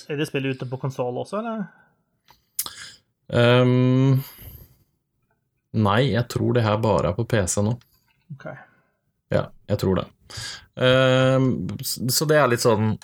[0.08, 1.64] er det spillet ute på konsoll også, eller?
[3.32, 4.20] Um,
[5.72, 7.74] nei, jeg tror det her bare er på PC nå.
[8.36, 8.46] Ok.
[9.32, 10.06] Ja, jeg tror det.
[10.76, 11.50] Um,
[11.82, 12.94] så det er litt sånn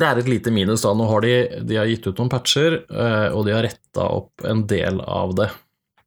[0.00, 0.94] Det er et lite minus, da.
[0.96, 1.34] Nå har de,
[1.66, 5.34] de har gitt ut noen patcher, uh, og de har retta opp en del av
[5.38, 5.50] det.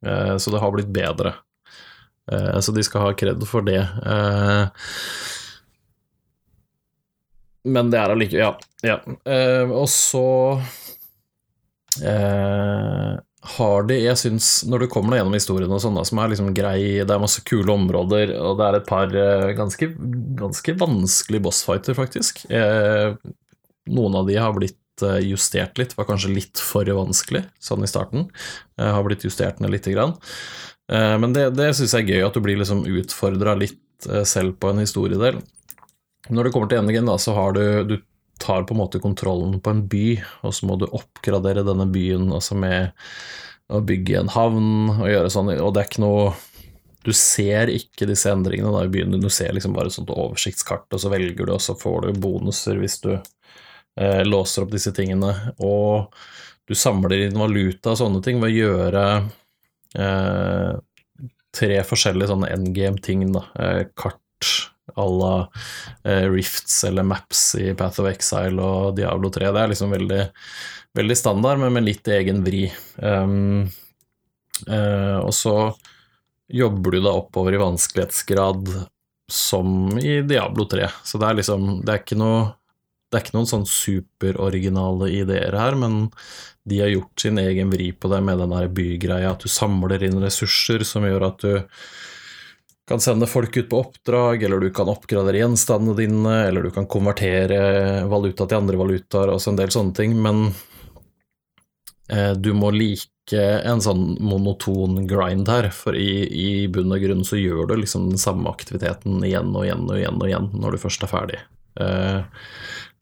[0.06, 1.34] Eh, så det har blitt bedre.
[2.32, 3.80] Eh, så de skal ha kred for det.
[3.80, 4.68] Eh,
[7.64, 8.56] men det er allikevel Ja.
[8.84, 8.98] ja.
[9.72, 10.24] Og så
[13.54, 16.50] har de Jeg syns, når du kommer deg gjennom historien og sånn, som er liksom
[16.58, 19.16] grei, det er masse kule områder, og det er et par
[19.56, 19.92] ganske,
[20.40, 22.44] ganske vanskelige bossfighter, faktisk.
[23.92, 27.90] Noen av de har blitt Eh, justert litt, var kanskje litt for vanskelig sånn i
[27.90, 28.28] starten.
[28.78, 30.14] Jeg har blitt justert ned lite grann.
[30.92, 34.22] Eh, men det, det syns jeg er gøy, at du blir liksom utfordra litt eh,
[34.28, 35.42] selv på en historiedel.
[36.30, 37.98] Når det kommer til NGN, da, så har du, du
[38.44, 40.08] tar på en måte kontrollen på en by,
[40.46, 42.94] og så må du oppgradere denne byen altså med
[43.74, 46.34] å bygge en havn og gjøre sånn, og det er ikke noe
[47.04, 50.86] du ser ikke disse endringene da i byen, du ser liksom bare et sånt oversiktskart,
[50.94, 53.24] og så velger du, og så får du bonuser hvis du eh,
[54.26, 55.30] låser opp disse tingene,
[55.62, 56.16] og
[56.66, 59.04] du samler inn valuta og sånne ting ved å gjøre
[60.00, 60.72] eh,
[61.54, 63.44] tre forskjellige sånne endgame-ting, da.
[63.60, 64.20] Eh, kart
[64.96, 65.34] à la
[66.04, 69.52] eh, Rifts eller Maps i Path of Exile og Diablo 3.
[69.54, 70.24] Det er liksom veldig,
[71.00, 72.66] veldig standard, men med litt egen vri.
[72.98, 73.70] Um,
[74.68, 75.56] eh, og så
[76.54, 78.74] jobber du deg oppover i vanskelighetsgrad
[79.32, 80.90] som i Diablo 3.
[81.04, 82.44] Så det er liksom Det er ikke noe
[83.14, 86.08] det er ikke noen sånn superoriginale ideer her, men
[86.66, 90.22] de har gjort sin egen vri på det med den bygreia, at du samler inn
[90.24, 91.62] ressurser som gjør at du
[92.88, 96.88] kan sende folk ut på oppdrag, eller du kan oppgradere gjenstandene dine, eller du kan
[96.90, 100.50] konvertere valuta til andre valutaer, og en del sånne ting, men
[102.12, 107.24] eh, du må like en sånn monoton grind her, for i, i bunn og grunn
[107.28, 110.76] så gjør du liksom den samme aktiviteten igjen og igjen og igjen og igjen når
[110.76, 111.40] du først er ferdig.
[111.80, 112.20] Eh,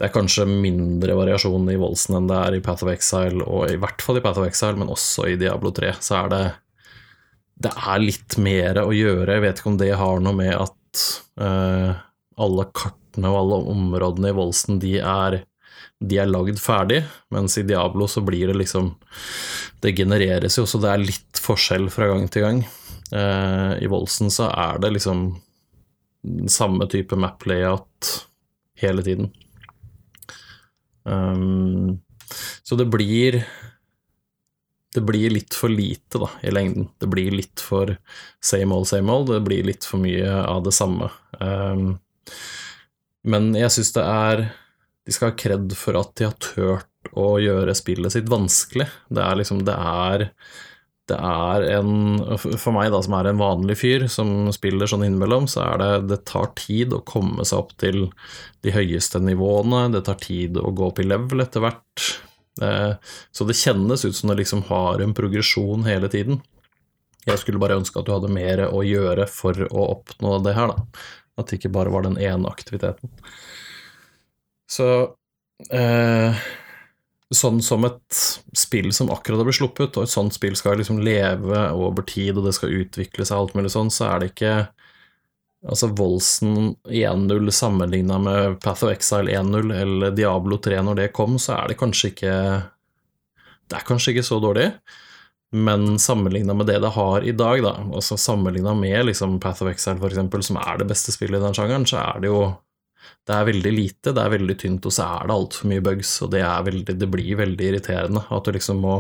[0.02, 3.70] det er kanskje mindre variasjon i voldsen enn det er i Path of Exile, og
[3.70, 6.40] i hvert fall i Path of Exile, men også i Diablo 3, så er det
[7.62, 9.36] Det er litt mer å gjøre.
[9.36, 11.02] Jeg vet ikke om det har noe med at
[11.38, 11.92] uh,
[12.42, 15.44] alle kartene og alle områdene i voldsen, de er
[16.02, 18.96] de er lagd ferdig, mens i Diablo så blir det liksom
[19.86, 22.64] Det genereres jo, så det er litt forskjell fra gang til gang.
[23.14, 25.28] Uh, I Volsen så er det liksom
[26.50, 28.10] samme type map layout
[28.82, 29.30] hele tiden.
[31.04, 32.00] Um,
[32.64, 33.42] så det blir
[34.92, 36.90] det blir litt for lite da, i lengden.
[37.00, 37.94] Det blir litt for
[38.44, 39.30] same old, same old.
[39.32, 41.08] Det blir litt for mye av det samme.
[41.40, 41.94] Um,
[43.24, 44.42] men jeg syns det er
[45.06, 48.90] De skal ha kred for at de har turt å gjøre spillet sitt vanskelig.
[49.10, 50.28] Det er liksom Det er
[51.10, 55.48] det er en For meg, da, som er en vanlig fyr som spiller sånn innimellom,
[55.50, 58.06] så er det Det tar tid å komme seg opp til
[58.62, 62.06] de høyeste nivåene, det tar tid å gå opp i level etter hvert.
[62.62, 62.94] Eh,
[63.34, 66.44] så det kjennes ut som det liksom har en progresjon hele tiden.
[67.26, 70.74] Jeg skulle bare ønske at du hadde mer å gjøre for å oppnå det her,
[70.74, 71.08] da.
[71.42, 73.10] At det ikke bare var den ene aktiviteten.
[74.70, 74.88] Så
[75.74, 76.42] eh,
[77.32, 78.22] sånn som et
[78.58, 82.36] spill som akkurat har blitt sluppet, og et sånt spill skal liksom leve over tid,
[82.38, 84.56] og det skal utvikle seg, alt mulig sånn, så er det ikke
[85.62, 91.36] Altså Volsen 1.0 sammenligna med Path of Exile 1.0 eller Diablo 3 når det kom,
[91.38, 92.32] så er det kanskje ikke
[93.70, 94.72] Det er kanskje ikke så dårlig,
[95.54, 99.70] men sammenligna med det det har i dag, da, altså sammenligna med liksom Path of
[99.70, 102.42] Exile, eksempel, som er det beste spillet i den sjangeren, så er det jo
[103.28, 106.14] det er veldig lite, det er veldig tynt, og så er det altfor mye bugs,
[106.26, 108.96] og det, veldig, det, blir veldig irriterende at du liksom må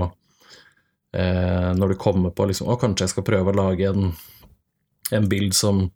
[1.15, 4.13] eh, Når du kommer på liksom Å, kanskje jeg skal prøve å lage en
[5.11, 5.89] en bild som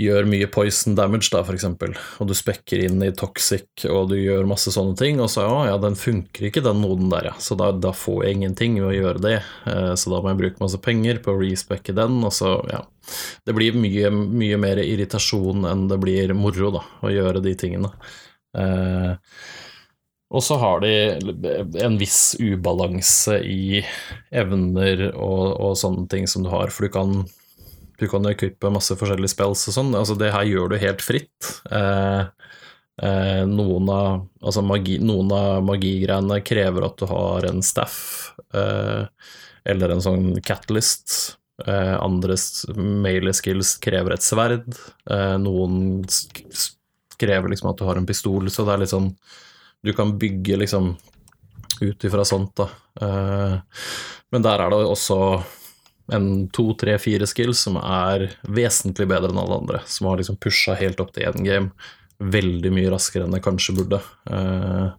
[0.00, 4.48] gjør mye poison damage, da, eksempel, og du spekker inn i toxic, og du gjør
[4.48, 7.56] masse sånne ting, og så ja, ja, den funker ikke, den noden der, ja, så
[7.60, 9.36] da, da får jeg ingenting ved å gjøre det,
[9.70, 12.84] eh, så da må jeg bruke masse penger på å respekke den, og så, ja.
[13.46, 17.90] Det blir mye, mye mer irritasjon enn det blir moro, da, å gjøre de tingene.
[18.58, 19.16] Eh,
[20.30, 20.92] og så har de
[21.82, 23.82] en viss ubalanse i
[24.30, 27.16] evner og, og, sånne ting som du har, for du kan
[28.00, 29.90] du kan equippe masse forskjellige spells og sånn.
[29.98, 31.50] Altså, det her gjør du helt fritt.
[31.68, 32.22] Eh,
[33.04, 37.98] eh, noen av, altså magi, noen av magigreiene krever at du har en staff
[38.56, 39.04] eh,
[39.68, 41.36] eller en sånn catalyst.
[41.66, 44.72] Eh, andres melee skills krever et sverd.
[45.10, 46.00] Eh, noen
[47.20, 49.12] krever liksom at du har en pistol, så det er litt sånn
[49.84, 50.90] Du kan bygge liksom
[51.80, 52.66] ut ifra sånt, da.
[53.00, 53.84] Eh,
[54.32, 55.16] men der er det også
[56.12, 59.82] en to, tre, fire skills som er vesentlig bedre enn alle andre.
[59.86, 61.70] Som har liksom pusha helt opp til én game
[62.20, 64.00] veldig mye raskere enn det kanskje burde.
[64.28, 64.90] Uh,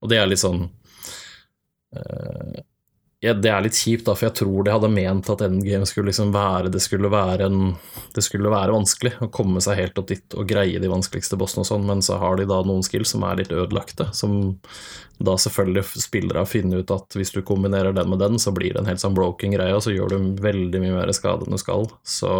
[0.00, 0.62] og det er litt sånn
[1.96, 2.56] uh,
[3.24, 6.10] ja, Det er litt kjipt, da, for jeg tror de hadde ment at endgame skulle
[6.10, 7.72] liksom være Det skulle være, en,
[8.14, 11.64] det skulle være vanskelig å komme seg helt opp dit og greie de vanskeligste bossene
[11.64, 14.36] og sånn, men så har de da noen skills som er litt ødelagte, som
[15.16, 18.82] da selvfølgelig spillere finner ut at hvis du kombinerer den med den, så blir det
[18.82, 21.62] en helt sånn broken greie, og så gjør du veldig mye mer skade enn du
[21.62, 21.88] skal.
[22.04, 22.30] Så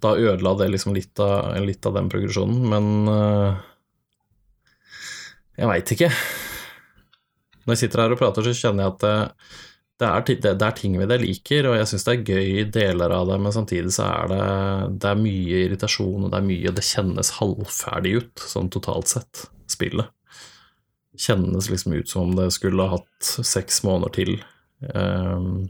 [0.00, 3.58] da ødela det liksom litt av, litt av den progresjonen, men uh,
[5.58, 6.14] jeg veit ikke.
[7.68, 9.16] Når jeg sitter her og prater, så kjenner jeg at det,
[10.00, 13.12] det, er, det, er, ting ved det liker, og jeg syns det er gøy deler
[13.12, 14.44] av det, men samtidig så er det,
[15.04, 19.44] det er mye irritasjon, og det er mye Det kjennes halvferdig ut, sånn totalt sett,
[19.68, 20.08] spillet.
[21.18, 24.36] Kjennes liksom ut som om det skulle ha hatt seks måneder til
[24.94, 25.66] um,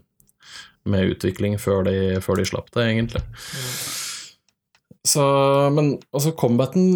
[0.87, 3.24] med utvikling før de, før de slapp det, egentlig.
[3.26, 4.07] Mm.
[5.06, 5.22] Så,
[5.72, 6.88] men altså, combaten,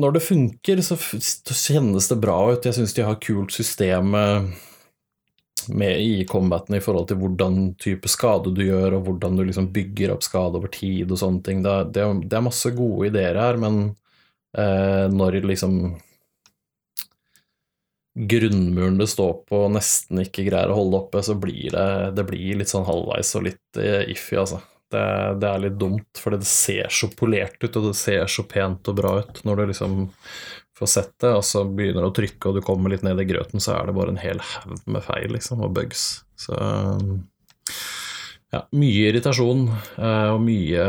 [0.00, 2.64] når det funker, så kjennes det bra ut.
[2.66, 4.14] Jeg syns de har kult system
[5.68, 9.70] med i combaten i forhold til hvordan type skade du gjør, og hvordan du liksom
[9.74, 11.60] bygger opp skade over tid og sånne ting.
[11.64, 13.84] Det, det, det er masse gode ideer her, men
[14.58, 15.78] eh, når liksom
[18.14, 21.88] grunnmuren det står på, nesten ikke greier å holde oppe, så blir det,
[22.18, 24.60] det blir litt sånn halvveis og litt eh, iffy, altså.
[24.92, 25.04] Det,
[25.40, 28.90] det, er litt dumt, for det ser så polert ut, og det ser så pent
[28.92, 30.02] og bra ut når du liksom
[30.78, 33.28] får sett det, og så begynner du å trykke, og du kommer litt ned i
[33.28, 36.06] grøten, så er det bare en hel haug med feil, liksom, og bugs.
[36.40, 36.56] Så
[38.52, 40.84] ja, mye irritasjon eh, og mye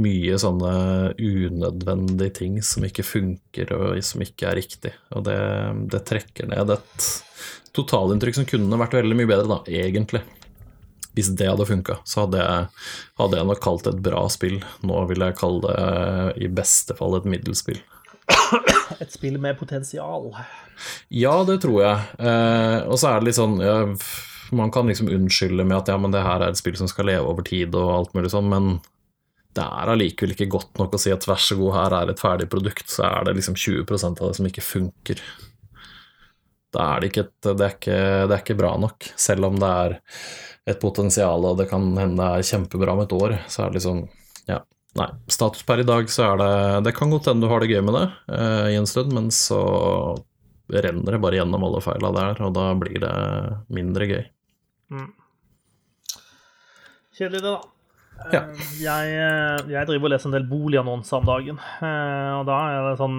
[0.00, 0.72] mye sånne
[1.18, 4.92] unødvendige ting som ikke funker og som ikke er riktig.
[5.18, 5.40] Og det,
[5.90, 7.08] det trekker ned et
[7.76, 10.22] totalinntrykk som kunne vært veldig mye bedre, da, egentlig
[11.16, 12.66] hvis det hadde funka, så hadde jeg,
[13.18, 14.60] hadde jeg, nok kalt det et bra spill.
[14.86, 17.80] Nå vil jeg kalle det i beste fall et middelspill.
[19.00, 20.30] Et spill med potensial?
[21.08, 22.04] Ja, det tror jeg.
[22.18, 23.74] Eh, og så er det litt sånn ja,
[24.54, 27.10] Man kan liksom unnskylde med at ja, men det her er et spill som skal
[27.10, 28.72] leve over tid og alt mulig sånn, men
[29.56, 32.22] det er allikevel ikke godt nok å si at vær så god, her er et
[32.22, 35.22] ferdig produkt, så er det liksom 20% av det som ikke funker.
[36.70, 37.98] Da er det ikke, et, det er ikke,
[38.30, 39.96] det er ikke bra nok, selv om det er
[40.70, 43.80] et potensial, og det kan hende det er kjempebra om et år, så er det
[43.80, 44.08] liksom
[44.50, 44.62] Ja.
[44.98, 45.06] Nei.
[45.30, 47.82] Status per i dag, så er det Det kan godt hende du har det gøy
[47.86, 49.60] med det eh, i en stund, men så
[50.70, 53.14] renner det bare gjennom alle feila der, og da blir det
[53.68, 54.24] mindre gøy.
[54.90, 55.10] Mm.
[57.18, 57.60] Kjedelig, det, da.
[58.28, 58.42] Ja.
[58.44, 62.58] Eh, jeg, eh, jeg, driver og leser en del boligannonser om dagen, eh, og da
[62.68, 63.18] er det sånn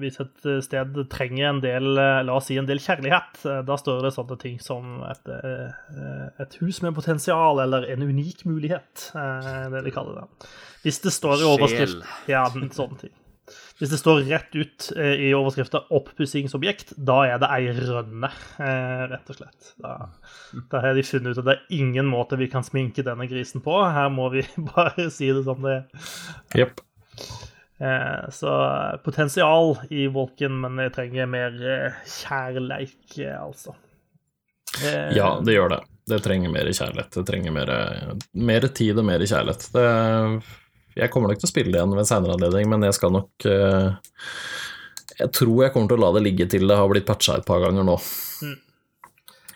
[0.00, 4.14] hvis et sted trenger en del, la oss si en del kjærlighet, da står det
[4.16, 5.32] sånne ting som et,
[6.44, 10.48] et hus med potensial, eller en unik mulighet, det de kaller det.
[10.84, 13.14] Hvis det står i overskrift Ja, sånne ting.
[13.78, 18.30] Hvis det står rett ut eh, i overskrifta 'oppussingsobjekt', da er det ei rønne,
[18.62, 19.72] eh, rett og slett.
[19.82, 19.94] Da,
[20.70, 23.64] da, har de funnet ut at det er ingen måte vi kan sminke denne grisen
[23.64, 23.74] på.
[23.82, 26.08] Her må vi bare si det som det er.
[26.62, 26.84] Yep.
[27.84, 28.52] Eh, så
[29.04, 31.56] potensial i Volken, men jeg trenger mer
[32.08, 33.76] kjærleik, altså.
[35.14, 35.80] Ja, det gjør det.
[36.08, 37.12] Det trenger mer kjærlighet.
[37.14, 37.70] Det trenger mer,
[38.32, 39.68] mer tid og mer kjærlighet.
[39.74, 39.88] Det
[40.94, 43.10] jeg kommer nok til å spille det igjen ved en senere anledning, men jeg skal
[43.10, 43.46] nok
[45.18, 47.46] Jeg tror jeg kommer til å la det ligge til det har blitt patcha et
[47.46, 47.96] par ganger nå.
[48.46, 48.58] Mm.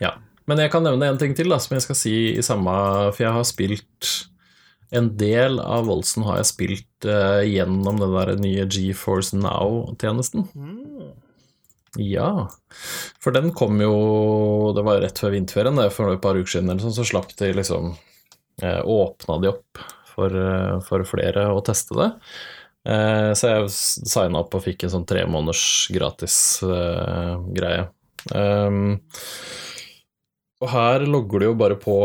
[0.02, 0.16] Ja.
[0.48, 2.72] Men jeg kan nevne en ting til da, som jeg skal si i samme
[3.12, 4.12] For jeg har spilt
[4.94, 10.46] En del av Volsen har jeg spilt uh, gjennom den der nye GeForce Now-tjenesten.
[10.56, 11.10] Mm.
[11.96, 12.48] Ja,
[13.20, 16.58] for den kom jo Det var jo rett før vinterferien, det, for et par uker
[16.58, 17.94] siden, eller sånn, så slapp de liksom
[18.62, 19.80] eh, Åpna de opp
[20.12, 22.08] for, eh, for flere å teste det.
[22.88, 25.62] Eh, så jeg signa opp og fikk en sånn tre måneders
[25.94, 26.36] gratis
[26.66, 27.88] uh, greie.
[28.34, 28.98] Um,
[30.58, 31.98] og her logger du jo bare på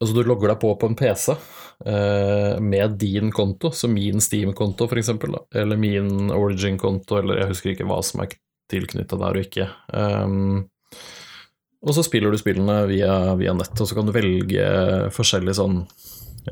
[0.00, 4.88] Altså, du logger deg på på en PC eh, med din konto, så min Steam-konto,
[4.92, 8.34] eksempel, eller min Origin-konto, eller jeg husker ikke hva som er
[8.72, 9.68] tilknytta der og ikke.
[9.94, 10.66] Um,
[11.86, 14.66] og så spiller du spillene via, via nett, og så kan du velge
[15.14, 15.84] forskjellig sånn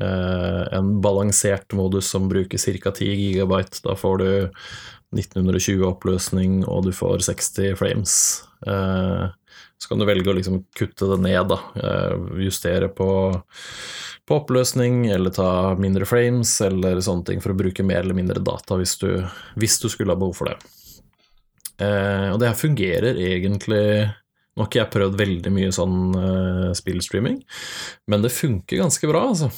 [0.01, 2.91] Eh, en balansert modus som bruker ca.
[2.91, 3.79] 10 gigabyte.
[3.83, 4.29] Da får du
[5.15, 8.43] 1920 oppløsning, og du får 60 frames.
[8.67, 9.29] Eh,
[9.85, 11.59] så kan du velge å liksom kutte det ned, da.
[11.77, 13.07] Eh, justere på,
[14.25, 18.41] på, oppløsning, eller ta mindre frames, eller sånne ting, for å bruke mer eller mindre
[18.41, 19.11] data hvis du,
[19.61, 20.57] hvis du skulle ha behov for det.
[21.85, 23.81] og det her fungerer egentlig
[24.55, 27.41] Nå har ikke jeg prøvd veldig mye sånn uh, spillstreaming,
[28.07, 29.49] men det funker ganske bra, altså.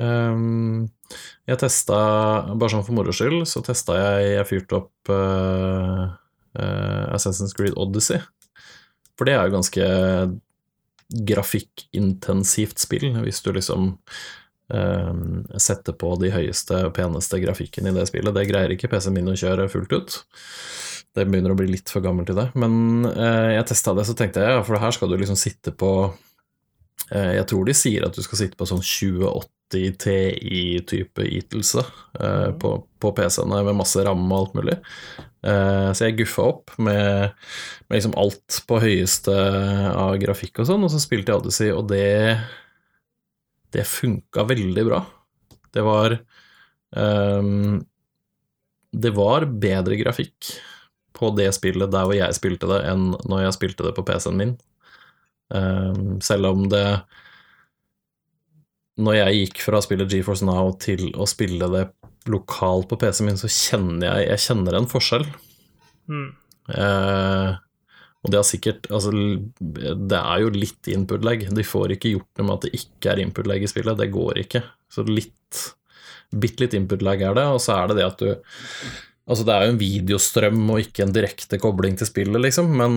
[0.00, 1.98] Jeg testa,
[2.50, 5.12] bare sånn for moro skyld, så testa jeg Jeg fyrte opp
[6.56, 8.18] Assassin's Creed Odyssey.
[9.20, 9.86] For det er jo ganske
[11.28, 13.90] grafikkintensivt spill, hvis du liksom
[14.72, 18.32] um, setter på de høyeste og peneste grafikken i det spillet.
[18.32, 20.16] Det greier ikke PC-en min å kjøre fullt ut.
[21.12, 22.48] Det begynner å bli litt for gammelt til det.
[22.56, 25.76] Men uh, jeg testa det, så tenkte jeg ja, for her skal du liksom sitte
[25.76, 25.92] på
[27.10, 31.82] Jeg tror de sier at du skal sitte på sånn 28 TI-type ytelse
[32.20, 34.78] eh, på, på PC-ene med masse ramme og alt mulig.
[35.46, 37.36] Eh, så jeg guffa opp med,
[37.86, 39.36] med, liksom alt på høyeste
[39.94, 42.40] av grafikk og sånn, og så spilte jeg Odyssey, og det
[43.70, 45.04] Det funka veldig bra.
[45.70, 46.16] Det var
[46.90, 47.78] um,
[48.90, 50.56] Det var bedre grafikk
[51.14, 54.38] på det spillet der hvor jeg spilte det, enn når jeg spilte det på PC-en
[54.40, 54.56] min.
[55.50, 57.02] Um, selv om det
[59.00, 61.86] når jeg gikk fra å spille GeForce Now til å spille det
[62.30, 65.26] lokalt på PC-en min, så kjenner jeg Jeg kjenner en forskjell.
[66.10, 66.28] Mm.
[66.76, 67.50] Eh,
[68.20, 69.12] og det er sikkert Altså,
[69.58, 71.46] det er jo litt input-lag.
[71.56, 73.98] De får ikke gjort noe med at det ikke er input-lag i spillet.
[73.98, 74.64] Det går ikke.
[74.92, 75.66] Så litt
[76.30, 78.28] Bitte litt input-lag er det, og så er det det at du
[79.30, 82.94] Altså, det er jo en videostrøm og ikke en direkte kobling til spillet, liksom, men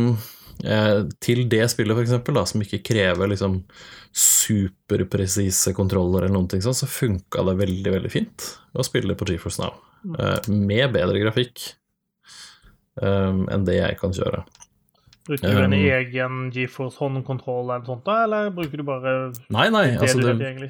[1.24, 3.62] til det spillet, da, som ikke krever liksom
[4.14, 9.26] superpresise kontroller eller noen ting sånn, så funka det veldig, veldig fint å spille på
[9.32, 9.80] GeForce Now.
[10.04, 11.64] Uh, med bedre grafikk
[13.02, 14.44] um, enn det jeg kan kjøre.
[15.24, 19.16] Bruker du en um, egen GeForce håndkontroll eller sånt, da, eller bruker du bare
[19.56, 20.70] Nei, nei, altså det,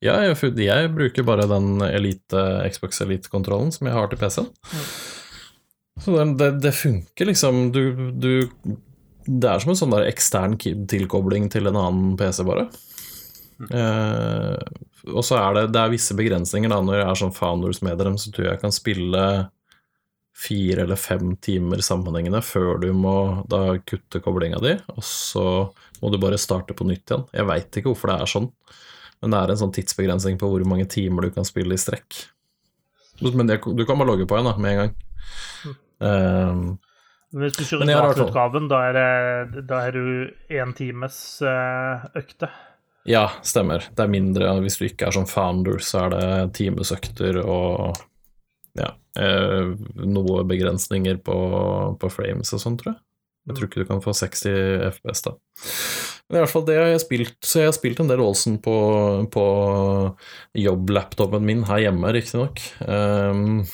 [0.00, 4.48] ja, jeg, jeg, bruker bare den Elite, Xbox Elite-kontrollen som jeg har til PC-en.
[4.48, 4.86] Mm.
[6.00, 7.66] Så det, det, det, funker, liksom.
[7.76, 7.82] Du,
[8.16, 8.32] du
[9.30, 12.66] det er som en sånn der ekstern tilkobling til en annen PC, bare.
[13.68, 14.56] Eh,
[15.12, 18.32] og så er det, det er visse begrensninger da, når jeg er sånn Founders-medlem, så
[18.32, 19.24] tror jeg jeg kan spille
[20.40, 23.14] fire eller fem timer sammenhengende før du må
[23.50, 25.46] da kutte koblinga di, og så
[26.00, 27.26] må du bare starte på nytt igjen.
[27.36, 28.50] Jeg veit ikke hvorfor det er sånn,
[29.20, 32.22] men det er en sånn tidsbegrensning på hvor mange timer du kan spille i strekk.
[33.20, 34.94] Men det, du kan bare logge på igjen da, med en gang.
[37.30, 38.80] Um, hvis du kjører gratisutgaven, da,
[39.62, 40.04] da er du
[40.50, 41.16] én times
[41.46, 42.50] uh, økte.
[43.08, 43.86] Ja, stemmer.
[43.96, 44.52] Det er mindre.
[44.64, 47.96] Hvis du ikke er som founder, så er det timesøkter og
[48.78, 49.70] ja, eh,
[50.06, 51.38] noe begrensninger på,
[52.00, 53.00] på, frames og sånn, tror jeg.
[53.48, 54.44] Jeg tror ikke du kan få 60
[54.92, 55.32] FPS da.
[56.28, 58.60] Men i hvert fall det har jeg spilt, så jeg har spilt en del Olsen
[58.62, 58.74] på,
[59.32, 59.46] på
[60.60, 62.62] jobblaptopen min her hjemme, riktignok.
[62.84, 63.64] Um,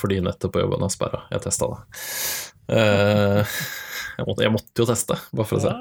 [0.00, 1.22] fordi nettet på jobben er sperra.
[1.30, 1.78] Jeg testa det.
[2.70, 3.54] Uh,
[4.18, 5.74] jeg, måtte, jeg, måtte, jo teste, bare for å se.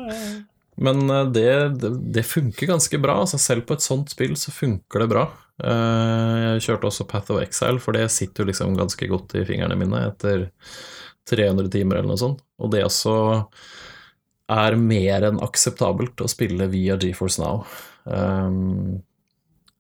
[0.80, 1.04] Men
[1.36, 1.50] det,
[1.82, 3.18] det, det, funker ganske bra.
[3.26, 5.26] Altså selv på et sånt spill så funker det bra.
[5.60, 9.76] Jeg kjørte også Path of Exile, for det sitter jo liksom ganske godt i fingrene
[9.82, 10.48] mine etter
[11.30, 12.42] 300 timer eller noe sånt.
[12.64, 13.18] Og det også
[14.50, 17.64] er mer enn akseptabelt å spille via GeForce Now.
[18.06, 19.02] Um,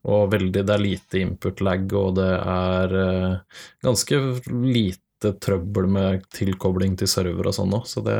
[0.07, 4.19] og veldig, det er lite input lag, og det er uh, ganske
[4.63, 8.15] lite trøbbel med tilkobling til server og sånn òg, så det,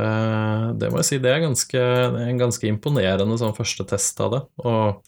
[0.81, 1.83] det, må jeg si det er ganske,
[2.25, 4.41] en ganske imponerende sånn første test av det.
[4.65, 4.99] Og,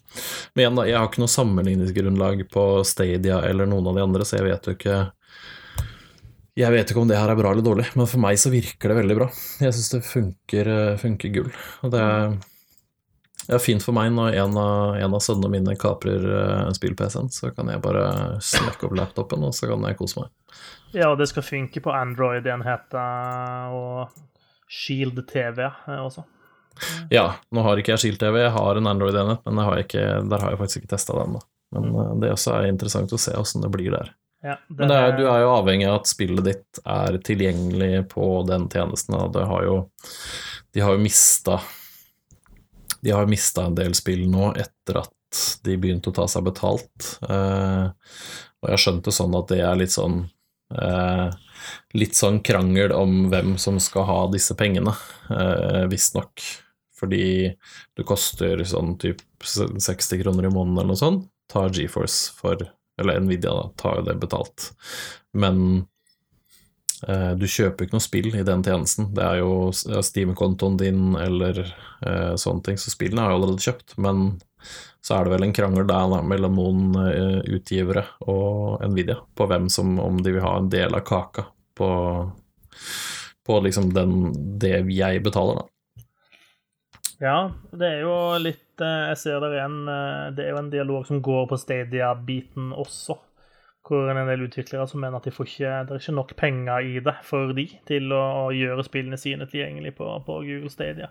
[0.53, 4.27] men igjen, da, jeg har ikke noe sammenligningsgrunnlag på Stadia eller noen av de andre,
[4.27, 5.01] så jeg vet jo ikke
[6.59, 8.91] jeg vet ikke om det her er bra eller dårlig, men for meg så virker
[8.91, 9.27] det veldig bra.
[9.63, 11.51] Jeg syns det funker, eh, funker gull.
[11.85, 12.33] Og det er
[13.51, 17.27] det er fint for meg når en av, en av sønnene mine kaprer uh, spill-PC-en,
[17.35, 18.05] så kan jeg bare
[18.39, 20.29] smekke opp laptopen, og så kan jeg kose meg.
[20.95, 24.13] Ja, og det skal funke på Android-enheter og
[24.71, 26.23] Shield TV eh, også.
[27.11, 30.45] Ja, nå har ikke jeg Shield TV, jeg har en Android-enhet, men har ikke, der
[30.45, 31.35] har jeg faktisk ikke testa den.
[31.35, 31.43] da.
[31.75, 34.15] Men uh, det også er interessant å se åssen det blir der.
[34.47, 38.71] Ja, men er, du er jo avhengig av at spillet ditt er tilgjengelig på den
[38.71, 39.19] tjenesten.
[39.19, 39.77] Og det har jo,
[40.71, 41.59] de har jo mista
[43.01, 45.11] de har mista en del spill nå etter at
[45.65, 47.13] de begynte å ta seg betalt.
[47.25, 47.85] Eh,
[48.61, 50.25] og jeg skjønte sånn at det er litt sånn
[50.75, 51.29] eh,
[51.93, 54.95] Litt sånn krangel om hvem som skal ha disse pengene,
[55.29, 56.41] eh, visstnok.
[56.97, 57.51] Fordi
[57.97, 61.27] det koster sånn typ 60 kroner i måneden eller noe sånt.
[61.53, 62.65] Tar GeForce for
[63.01, 64.71] Eller Nvidia, da, tar jo det betalt.
[65.37, 65.85] Men
[67.01, 69.09] du kjøper ikke noe spill i den tjenesten.
[69.15, 71.63] Det er jo Steam-kontoen din eller
[72.05, 73.95] uh, sånne ting, så spillene har jeg allerede kjøpt.
[74.01, 74.21] Men
[75.01, 79.69] så er det vel en krangel der mellom noen uh, utgivere og Nvidia på hvem
[79.73, 81.47] som om de vil ha en del av kaka
[81.77, 81.89] på,
[83.47, 84.17] på liksom den,
[84.61, 85.67] det jeg betaler, da.
[87.21, 87.39] Ja,
[87.69, 89.75] det er jo litt Jeg ser der igjen
[90.33, 93.13] Det er jo en dialog som går på Stadia-biten også
[93.87, 96.85] hvor en del utviklere som mener at de får ikke, det er ikke nok penger
[96.85, 101.09] i det for de til å, å gjøre spillene sine tilgjengelig på, på Google Stadia.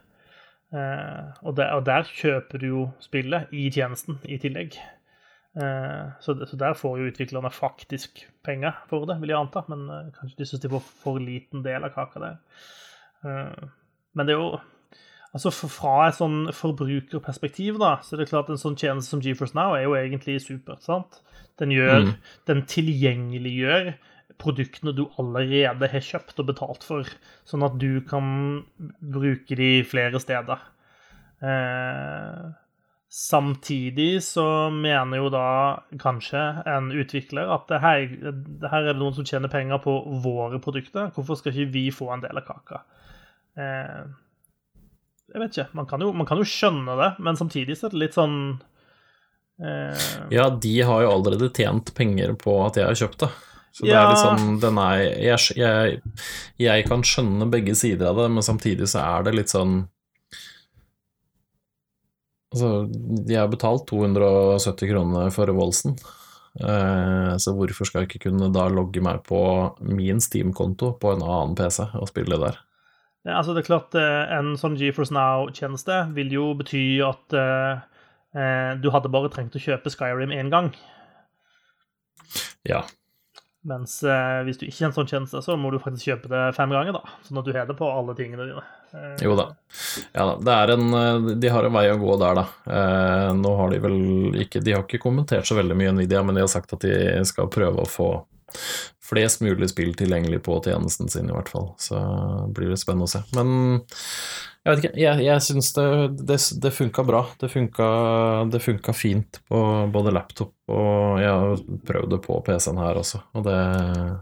[0.71, 4.79] Eh, og, der, og, der, kjøper du jo spillet i tjenesten i tillegg.
[5.59, 9.65] Eh, så, så, der får jo utviklerne faktisk penger for det, vil jeg anta.
[9.73, 12.39] Men eh, kanskje de syns de får for liten del av kaka der.
[13.27, 13.67] Eh,
[14.15, 14.61] men det er jo
[15.31, 19.55] Altså Fra et sånn forbrukerperspektiv da, så er det klart en sånn tjeneste som GeForce
[19.55, 20.83] Now er jo egentlig supert.
[20.83, 21.21] sant?
[21.61, 22.15] Den, gjør, mm.
[22.49, 23.93] den tilgjengeliggjør
[24.41, 27.09] produktene du allerede har kjøpt og betalt for,
[27.49, 28.63] sånn at du kan
[29.01, 30.63] bruke de flere steder.
[31.45, 32.47] Eh,
[33.11, 35.47] samtidig så mener jo da
[36.01, 36.41] kanskje
[36.71, 38.07] en utvikler at det her,
[38.63, 41.13] det her er det noen som tjener penger på våre produkter.
[41.17, 42.83] Hvorfor skal ikke vi få en del av kaka?
[43.59, 44.03] Eh,
[45.31, 45.71] jeg vet ikke.
[45.79, 48.39] Man kan, jo, man kan jo skjønne det, men samtidig så er det litt sånn
[50.33, 53.31] ja, de har jo allerede tjent penger på at jeg har kjøpt det.
[53.73, 54.03] Så det ja.
[54.03, 55.99] er liksom den er, jeg, jeg,
[56.59, 59.83] jeg, kan skjønne begge sider av det, men samtidig så er det litt sånn
[62.51, 65.93] Altså, de har betalt 270 kroner for Wolsen,
[66.59, 69.39] eh, så hvorfor skal jeg ikke kunne da logge meg på
[69.87, 72.59] min Steam-konto på en annen PC og spille der?
[73.23, 77.87] Ja, altså det er klart, eh, En sånn GeForce Now-tjeneste vil jo bety at Eh,
[78.31, 80.69] du hadde bare trengt å kjøpe Skyrim én gang.
[82.69, 82.85] Ja.
[83.61, 86.45] Mens eh, hvis du ikke har en sånn tjeneste, så må du faktisk kjøpe det
[86.57, 87.17] fem ganger, da.
[87.27, 88.63] Sånn at du har det på alle tingene dine.
[88.97, 89.51] Eh, jo da.
[90.17, 90.37] Ja da.
[90.41, 92.47] Det er en De har en vei å gå der, da.
[92.79, 93.99] Eh, nå har de vel
[94.47, 97.21] ikke De har ikke kommentert så veldig mye Nvidia, men de har sagt at de
[97.29, 98.11] skal prøve å få
[99.11, 101.73] flest mulig spill tilgjengelig på tjenesten sin, i hvert fall.
[101.83, 102.01] Så
[102.57, 103.21] blir det spennende å se.
[103.37, 103.83] Men
[104.61, 105.85] jeg vet ikke, jeg, jeg syns det,
[106.29, 107.23] det, det funka bra.
[107.41, 107.87] Det funka,
[108.53, 109.61] det funka, fint på
[109.93, 113.23] både laptop og jeg har prøvd det på PC-en her også.
[113.39, 113.57] Og det,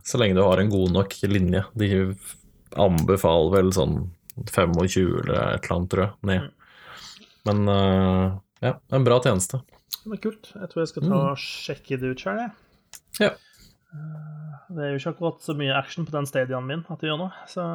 [0.06, 1.90] så lenge du har en god nok linje De
[2.78, 3.98] anbefaler vel sånn
[4.38, 4.78] 25
[5.24, 6.46] eller et eller annet, tror jeg, ned.
[7.48, 9.60] Men uh, ja, en bra tjeneste.
[10.04, 10.52] Det er kult.
[10.54, 11.42] Jeg tror jeg skal ta og mm.
[11.42, 12.54] sjekke det ut sjøl, jeg.
[13.24, 13.34] Ja.
[13.90, 17.10] Eh, det er jo ikke akkurat så mye action på den stadion min at det
[17.10, 17.66] gjør noe, så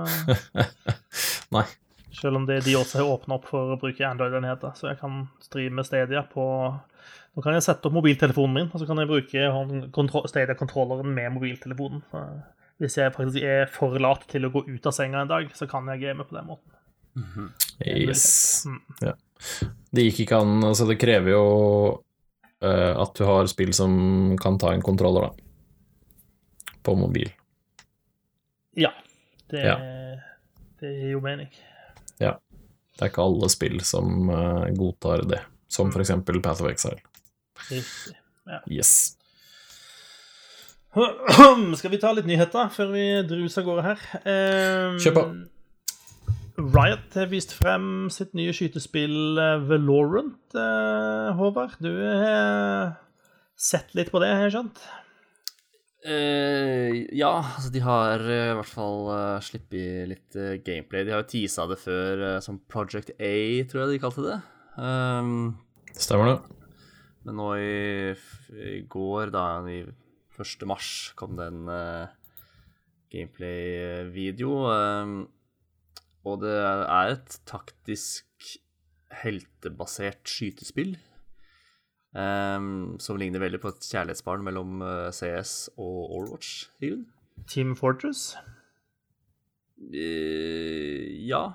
[1.55, 1.66] Nei.
[2.14, 4.76] Selv om det, de også har åpna opp for å bruke Android-enheter.
[4.78, 6.45] Så jeg kan streame Stadia på
[7.34, 12.03] Nå kan jeg sette opp mobiltelefonen min, og så kan jeg bruke Stadia-kontrolleren med mobiltelefonen.
[12.82, 15.66] Hvis jeg faktisk er for lat til å gå ut av senga en dag, så
[15.70, 16.70] kan jeg game på den måten.
[17.16, 17.49] Mm -hmm.
[17.86, 18.66] Yes.
[18.66, 18.82] Mm.
[19.01, 19.14] Ja.
[19.91, 22.03] Det gikk ikke an Altså, det krever jo
[22.64, 25.32] uh, at du har spill som kan ta en kontroller, da.
[26.84, 27.32] på mobil.
[28.76, 28.89] Ja.
[29.49, 29.78] Det, Ja.
[30.80, 31.47] det gir jo mening.
[32.94, 35.41] Det er ikke alle spill som eh, godtar det,
[35.72, 37.00] som for eksempel Path of Exile.
[37.70, 38.16] Riktig.
[38.50, 38.60] Ja.
[38.70, 38.94] Yes.
[41.80, 44.04] Skal vi ta litt nyheter før vi druser av gårde her?
[44.28, 45.24] Um, Kjør på.
[46.64, 50.38] Riot har vist frem sitt nye skytespill eh, Valorant.
[50.54, 52.94] eh, Håvard, du har
[53.58, 54.84] sett litt på det, har jeg skjønt?
[56.04, 61.06] Eh, ja, altså de har uh, i hvert fall uh, sluppet litt uh, gameplay.
[61.08, 64.41] De har jo teasa det før eh, som Project A, tror jeg de kalte det.
[64.76, 65.54] Um,
[65.95, 66.64] Stemmer det?
[67.24, 68.16] men nå i,
[68.60, 70.66] i går, da, i 1.
[70.68, 72.12] mars, kom det en eh,
[73.14, 74.51] gameplay-video.
[74.68, 75.16] um,
[76.24, 78.49] og det er et taktisk
[79.24, 80.95] heltebasert skytespill.
[82.14, 86.68] Um, som ligner veldig på et kjærlighetsbarn mellom eh, CS og Overwatch.
[86.86, 87.07] Even.
[87.49, 88.36] Team Fortress.
[89.82, 91.47] Uh, ja.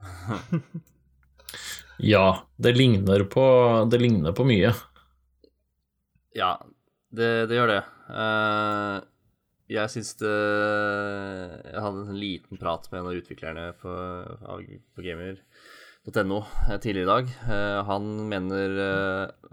[2.00, 3.44] Ja, det ligner på,
[3.92, 4.70] det ligner på mye.
[6.32, 6.54] Ja,
[7.12, 7.80] det, det gjør det.
[8.08, 9.02] Uh,
[9.70, 13.92] jeg syns det Jeg hadde en liten prat med en av utviklerne på,
[14.40, 14.56] på
[14.96, 15.04] på
[16.06, 16.40] gamer.no
[16.80, 17.28] tidligere i dag.
[17.48, 18.72] Eh, han mener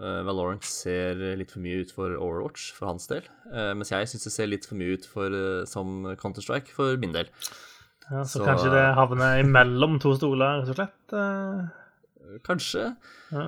[0.00, 3.22] uh, Valorant ser litt for mye ut for Overwatch for hans del,
[3.52, 6.96] eh, mens jeg syns det ser litt for mye ut for, eh, som Counter-Strike for
[6.98, 7.28] min del.
[8.10, 11.12] Ja, så, Så- kanskje det havner imellom to stoler, rett og slett.
[11.12, 11.68] eh.
[12.48, 12.96] Kanskje.
[13.32, 13.44] Ja.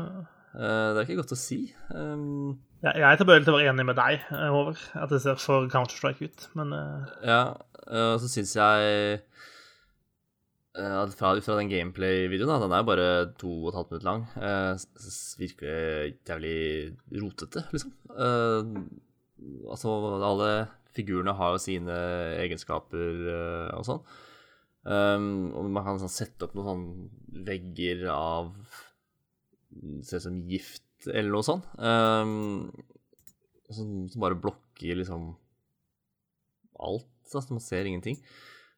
[0.55, 1.72] Eh, det er ikke godt å si.
[1.94, 4.78] Um, Ja, jeg er tilbøyelig til å være enig med deg, over Håvard.
[5.03, 7.40] At det ser for Counter-Strike ut, men eh, Ja,
[7.88, 9.20] eh, og så syns jeg eh,
[10.74, 13.06] fra, fra den gameplay-videoen, da, den er bare
[13.40, 17.92] to og et halvt minutt lang, eh, s- virker jævlig rotete, liksom.
[18.10, 18.84] Uh,
[19.72, 20.50] altså, alle
[20.94, 21.96] figurene har jo sine
[22.42, 24.02] egenskaper uh, og sånn.
[24.80, 28.54] Um, og man kan sånn, sette opp noen sånn vegger av
[30.02, 31.66] Ser ut som gift, eller noe sånt.
[31.78, 32.72] Um,
[33.70, 35.28] som, som bare blokker liksom
[36.82, 37.06] alt.
[37.30, 38.18] Altså, man ser ingenting.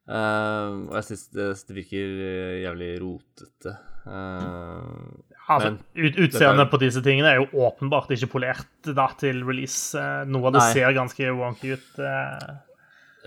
[0.02, 3.74] Um, og jeg syns det, det virker eh, jævlig rotete.
[4.02, 5.14] Uh,
[5.46, 9.44] altså, Men ut, utseendet er- på disse tingene er jo åpenbart ikke polert da, til
[9.46, 9.94] release.
[9.98, 10.72] Eh, Noe av det Nei.
[10.74, 11.90] ser ganske wonky ut.
[12.02, 12.56] Uh.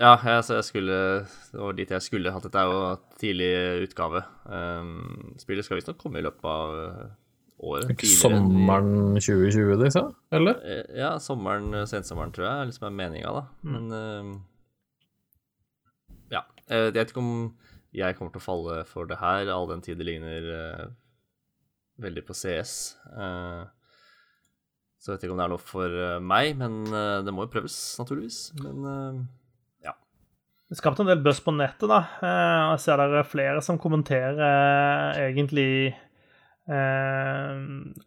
[0.02, 0.98] ja, jeg, jeg skulle
[1.52, 2.44] Det var dit jeg skulle hatt.
[2.44, 2.82] Dette er jo
[3.22, 3.52] tidlig
[3.88, 4.22] utgave.
[4.44, 6.76] Um, spillet skal visstnok komme i løpet av
[7.56, 7.88] året.
[7.96, 10.02] Ikke sommeren 2020, disse?
[10.36, 10.60] Eller?
[10.92, 13.46] Ja, sommeren, sensommeren, tror jeg, liksom er meninga, da.
[13.64, 14.36] Men eh, ja.
[16.70, 17.32] Jeg vet ikke om
[17.96, 20.86] jeg kommer til å falle for det her, all den tid det ligner eh,
[22.02, 22.72] veldig på CS.
[23.14, 23.62] Eh,
[25.00, 27.46] så jeg vet ikke om det er noe for eh, meg, men eh, det må
[27.46, 28.40] jo prøves, naturligvis.
[28.60, 29.22] Men
[29.86, 29.94] ja.
[30.68, 32.02] Det skapte en del buzz på nettet, da.
[32.20, 35.68] Eh, Jeg ser det er flere som kommenterer eh, egentlig
[36.66, 37.60] eh,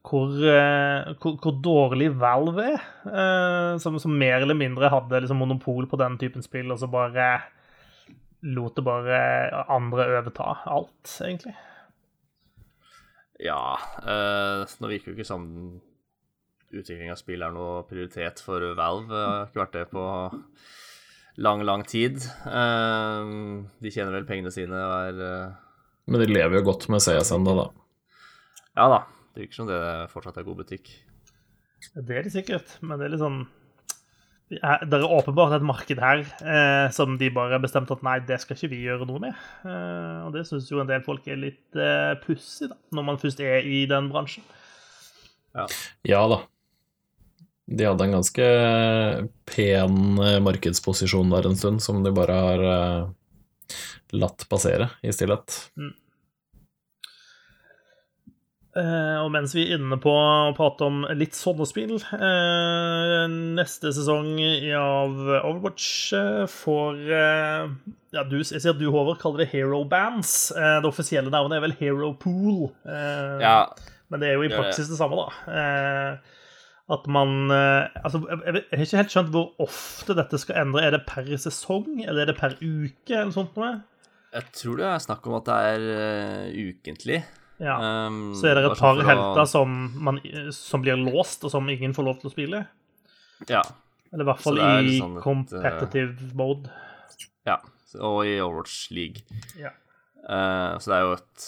[0.05, 2.83] hvor, eh, hvor, hvor dårlig Valve er.
[3.09, 6.91] Eh, som, som mer eller mindre hadde liksom monopol på den typen spill, og så
[6.91, 7.31] bare
[8.41, 9.19] lot det bare
[9.71, 11.55] andre overta alt, egentlig.
[13.39, 15.45] ja eh, Nå virker jo ikke som
[16.69, 19.09] utvikling av spill er noe prioritet for Valve.
[19.09, 20.05] Det har ikke vært det på
[21.41, 22.21] lang, lang tid.
[22.45, 23.33] Eh,
[23.81, 25.59] de tjener vel pengene sine og er eh,
[26.09, 27.69] Men de lever jo godt med CS ennå, da.
[28.77, 29.03] Ja da.
[29.33, 29.81] Det virker som det
[30.13, 30.91] fortsatt er god butikk.
[31.95, 33.43] Det er det sikkert, men det er litt sånn
[34.49, 38.39] det er åpenbart et marked her eh, som de bare har bestemt at nei, det
[38.41, 39.41] skal ikke vi gjøre noe med.
[39.61, 43.21] Eh, og det syns jo en del folk er litt eh, pussig, da, når man
[43.21, 44.45] først er i den bransjen.
[46.07, 46.41] Ja da.
[47.69, 48.49] De hadde en ganske
[49.49, 53.79] pen eh, markedsposisjon der en stund, som de bare har eh,
[54.17, 55.59] latt passere i stillhet.
[55.77, 55.93] Eh,
[58.77, 63.23] og mens vi er inne på å prate om litt sånne spill eh,
[63.57, 64.35] Neste sesong
[64.77, 67.71] av Overwatch eh, får eh,
[68.13, 70.51] ja, du, Jeg sier at du, Håvard, kaller det Hero Bands.
[70.53, 72.67] Eh, det offisielle navnet er vel Hero Pool.
[72.85, 73.57] Eh, Ja,
[74.13, 75.57] Men det er jo i praksis det samme, da.
[75.59, 76.37] Eh,
[76.89, 80.85] at man eh, Altså, jeg, har ikke helt skjønt hvor ofte dette skal endre.
[80.85, 83.79] Er det per sesong, eller er det per uke, eller sånt noe?
[84.29, 87.23] jeg tror det er snakk om at det er eh, ukentlig.
[87.59, 87.75] Ja.
[88.07, 90.19] Um, Så er det et sånn par helter som, man,
[90.55, 92.61] som blir låst, og som ingen får lov til å spille?
[93.51, 93.63] Ja.
[94.13, 96.71] Eller i hvert fall i sånn et, competitive mode.
[97.49, 97.59] ja.
[98.05, 99.23] Og i Overwatch League.
[99.57, 99.71] Ja.
[100.21, 101.45] Uh, så det er jo et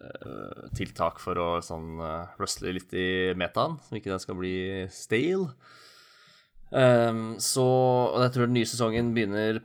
[0.00, 4.54] eh, tiltak for å sånn uh, rustle litt i metaen, så ikke den skal bli
[4.88, 5.50] stale.
[6.72, 7.66] Um, så
[8.14, 9.60] Og jeg tror den nye sesongen begynner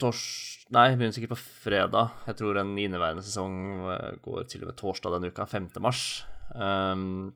[0.00, 0.22] tors...
[0.74, 2.14] Nei, begynner sikkert på fredag.
[2.28, 5.68] Jeg tror den inneværende sesong eh, går til og med torsdag denne uka, 5.
[5.84, 6.02] mars.
[6.52, 7.34] Um,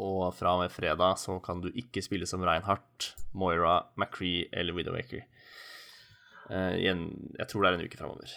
[0.00, 4.76] og fra og med fredag så kan du ikke spille som Reinhardt, Moira, McCree eller
[4.76, 5.24] Widowmaker.
[6.50, 7.06] Uh, igjen,
[7.38, 8.34] jeg tror det er en uke framover.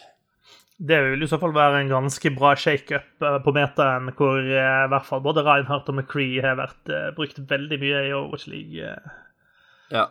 [0.78, 4.84] Det vil i så fall være en ganske bra shakeup eh, på metaen, hvor eh,
[4.86, 8.46] i hvert fall både Reinhardt og McCree har vært uh, brukt veldig mye i Overwatch
[8.52, 8.92] League.
[9.90, 10.06] Ja.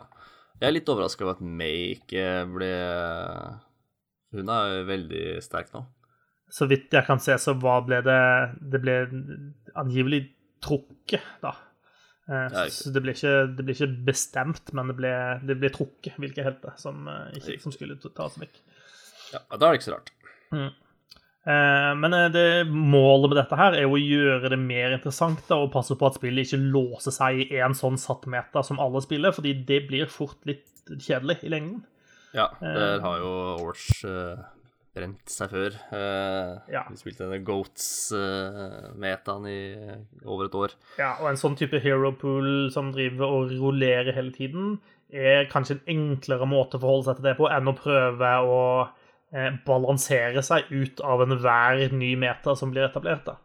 [0.57, 2.71] Jeg er litt overraska over at May ikke ble
[4.33, 5.83] Hun er jo veldig sterk nå.
[6.49, 8.21] Så vidt jeg kan se, så hva ble det
[8.73, 8.97] Det ble
[9.77, 10.23] angivelig
[10.63, 11.53] trukket, da.
[12.27, 15.11] Uh, så det ble, ikke, det ble, ikke, bestemt, men det ble,
[15.47, 17.05] det ble trukket hvilke helter som,
[17.37, 18.57] ikke, som skulle tas vekk.
[19.35, 20.11] Ja, da er det ikke så rart.
[20.51, 20.71] Mm.
[21.47, 25.39] Eh, men eh, det, målet med dette her er jo å gjøre det mer interessant
[25.47, 28.81] da, og passe på at spillet ikke låser seg i en sånn satt meta som
[28.83, 31.79] alle spiller, fordi det blir fort litt kjedelig i lengden.
[32.35, 33.31] Ja, der har jo
[33.71, 34.35] uh,
[34.97, 35.71] brent seg før.
[35.89, 36.83] Uh, ja.
[36.91, 40.71] Vi spilte denne Goats-metaen uh, i over et år.
[40.99, 44.77] Ja, og en sånn type hero pool som driver og rullerer hele tiden,
[45.07, 48.59] er kanskje en enklere måte å forholde seg til det på enn å prøve å
[48.83, 49.06] eh,
[49.67, 53.25] balansere seg ut av enhver ny meta som blir etablert.
[53.27, 53.35] da.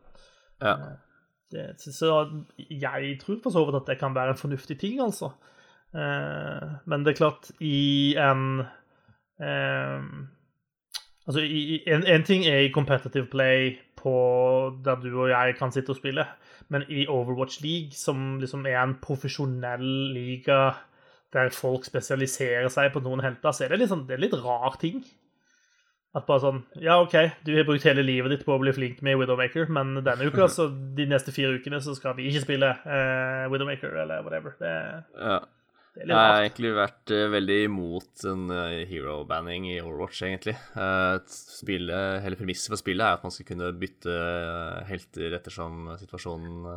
[0.62, 0.74] Ja.
[0.74, 0.92] Eh,
[1.52, 5.32] det, så jeg tror for så vidt at det kan være en fornuftig ting, altså.
[5.94, 8.62] Eh, men det er klart, i en
[9.40, 10.06] eh,
[11.22, 11.38] Altså,
[11.86, 14.12] en, en, ting er i competitive play på
[14.84, 16.24] der du og jeg kan sitte og spille,
[16.68, 20.72] men i Overwatch League, som liksom er en profesjonell liga
[21.32, 24.74] der folk spesialiserer seg på noen helter, så er det sånn, det er litt rar
[24.82, 24.98] ting.
[26.12, 27.14] At bare sånn Ja, OK,
[27.46, 30.48] du har brukt hele livet ditt på å bli flink med Widowmaker, men denne uka,
[30.56, 34.52] så de neste fire ukene, så skal vi ikke spille uh, Widowmaker eller whatever.
[34.60, 34.72] Det,
[35.16, 35.38] ja.
[35.96, 40.20] det er litt Jeg har egentlig vært uh, veldig imot en uh, hero-banning i Overwatch,
[40.28, 40.56] egentlig.
[41.32, 44.20] Spillet, hele premisset for spillet er at man skal kunne bytte
[44.92, 46.68] helter ettersom situasjonen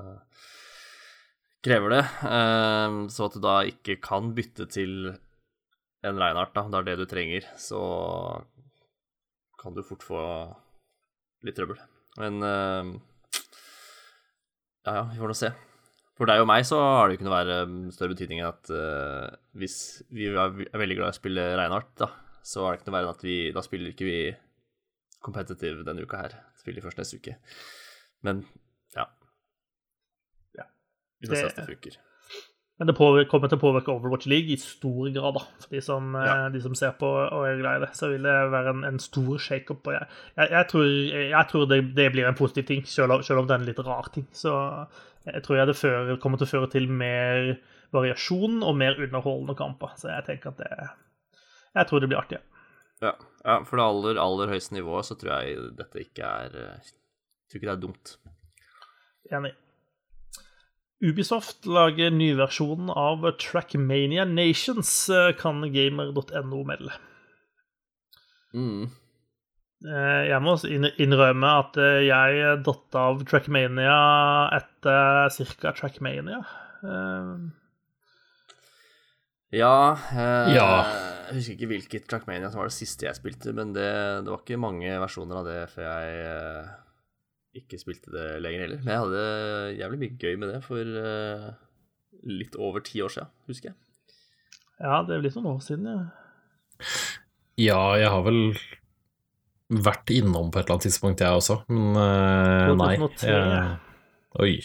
[1.66, 2.02] krever det.
[3.10, 5.10] så at du da ikke kan bytte til
[6.06, 7.82] en Reinhardt, da, det er det du trenger, så
[9.66, 10.22] kan du fort få
[11.46, 11.80] litt trøbbel.
[12.22, 12.92] Men uh,
[14.86, 15.50] ja, ja, vi får nå se.
[16.16, 17.58] For deg og meg så har det jo kunnet være
[17.92, 19.78] større betydning enn at uh, hvis
[20.16, 22.12] vi er, veldig glad i å spille Reinhardt, da,
[22.46, 24.20] så er det ikke noe verre enn at vi Da spiller ikke vi
[25.26, 26.38] competitive denne uka her.
[26.62, 27.36] Spiller først neste uke.
[28.26, 28.46] Men
[28.94, 29.10] ja.
[30.60, 30.70] ja.
[31.20, 31.98] Vi får se hvordan det funker.
[32.76, 32.96] Men det
[33.32, 35.44] kommer til å påvirke Overwatch League i stor grad, da.
[35.64, 36.34] For de som, ja.
[36.34, 37.92] Eh, de som ser på og er glad i det.
[37.96, 39.88] Så vil det være en, en stor shakeup.
[39.96, 40.90] Jeg, jeg, jeg, tror,
[41.22, 43.80] jeg tror det, det, blir en positiv ting, selv, selv, om det er en litt
[43.88, 44.28] rar ting.
[44.36, 44.52] Så
[45.30, 47.56] jeg tror jeg det fører, kommer til å føre til mer
[47.96, 49.96] variasjon og mer underholdende kamper.
[50.02, 50.92] Så jeg tenker at det
[51.76, 52.44] Jeg tror det blir artig.
[53.04, 56.60] Ja, ja for det aller, aller høyeste nivået så tror jeg dette ikke er
[57.56, 58.18] tror ikke det er dumt.
[59.32, 59.54] Enig.
[61.06, 66.96] Ubisoft lager nyversjonen av Trackmania Nations, eh, kan gamer.no melde.
[68.56, 68.88] Mm.
[69.86, 70.56] Eh, jeg må
[71.04, 73.98] innrømme at eh, jeg datt av Trackmania
[74.58, 75.30] etter
[75.62, 75.76] ca.
[75.76, 76.42] Trackmania.
[79.56, 79.76] Ja,
[80.12, 80.70] eh, ja,
[81.30, 83.92] Jeg husker ikke hvilket Trackmania som var det siste jeg spilte, men det,
[84.26, 86.66] det var ikke mange versjoner av det før jeg
[87.56, 88.82] ikke spilte det lenger heller.
[88.84, 89.24] Men jeg hadde
[89.80, 91.50] jævlig mye gøy med det for uh,
[92.28, 93.78] litt over ti år siden, husker jeg.
[94.82, 96.00] Ja, det er litt noen år siden, ja.
[97.56, 98.42] Ja, jeg har vel
[99.72, 102.96] vært innom på et eller annet tidspunkt, jeg også, men uh, nei.
[103.24, 103.78] Jeg,
[104.44, 104.56] oi.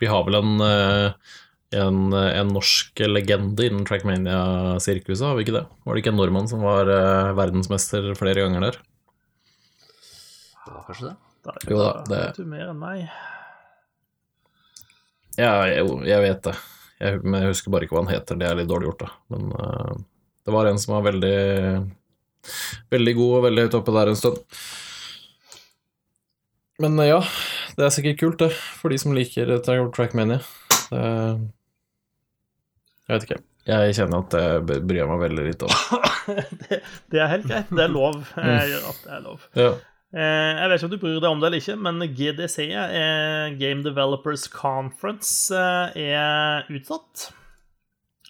[0.00, 1.36] Vi har vel en, uh,
[1.78, 5.64] en, en norsk legende innen Trackmania-sirkuset, har vi ikke det?
[5.86, 6.90] Var det ikke en nordmann som var
[7.38, 8.82] verdensmester flere ganger der?
[10.66, 11.16] Det var kanskje det.
[11.46, 13.04] Da, jo da, det vet du mer enn meg.
[15.36, 16.54] Ja, jo, jeg vet det.
[16.96, 18.38] Jeg, men jeg husker bare ikke hva han heter.
[18.40, 19.10] Det er litt dårlig gjort, da.
[19.34, 19.92] Men uh,
[20.48, 21.36] det var en som var veldig
[22.94, 24.36] Veldig god og veldig høyt oppe der en stund.
[26.82, 27.18] Men uh, ja,
[27.76, 30.38] det er sikkert kult, det, for de som liker Trackmania.
[30.94, 31.42] Uh,
[33.06, 33.42] jeg vet ikke.
[33.66, 34.34] Jeg kjenner at
[34.70, 35.74] det bryr jeg meg veldig litt om.
[36.62, 36.80] det,
[37.10, 37.70] det, er helt greit.
[37.74, 38.22] Det er lov.
[38.38, 39.46] Jeg gjør at det er lov.
[39.58, 39.70] Ja.
[40.14, 43.56] Eh, jeg vet ikke om du bryr deg om det eller ikke, men GDC, eh,
[43.58, 47.30] Game Developers Conference, eh, er utsatt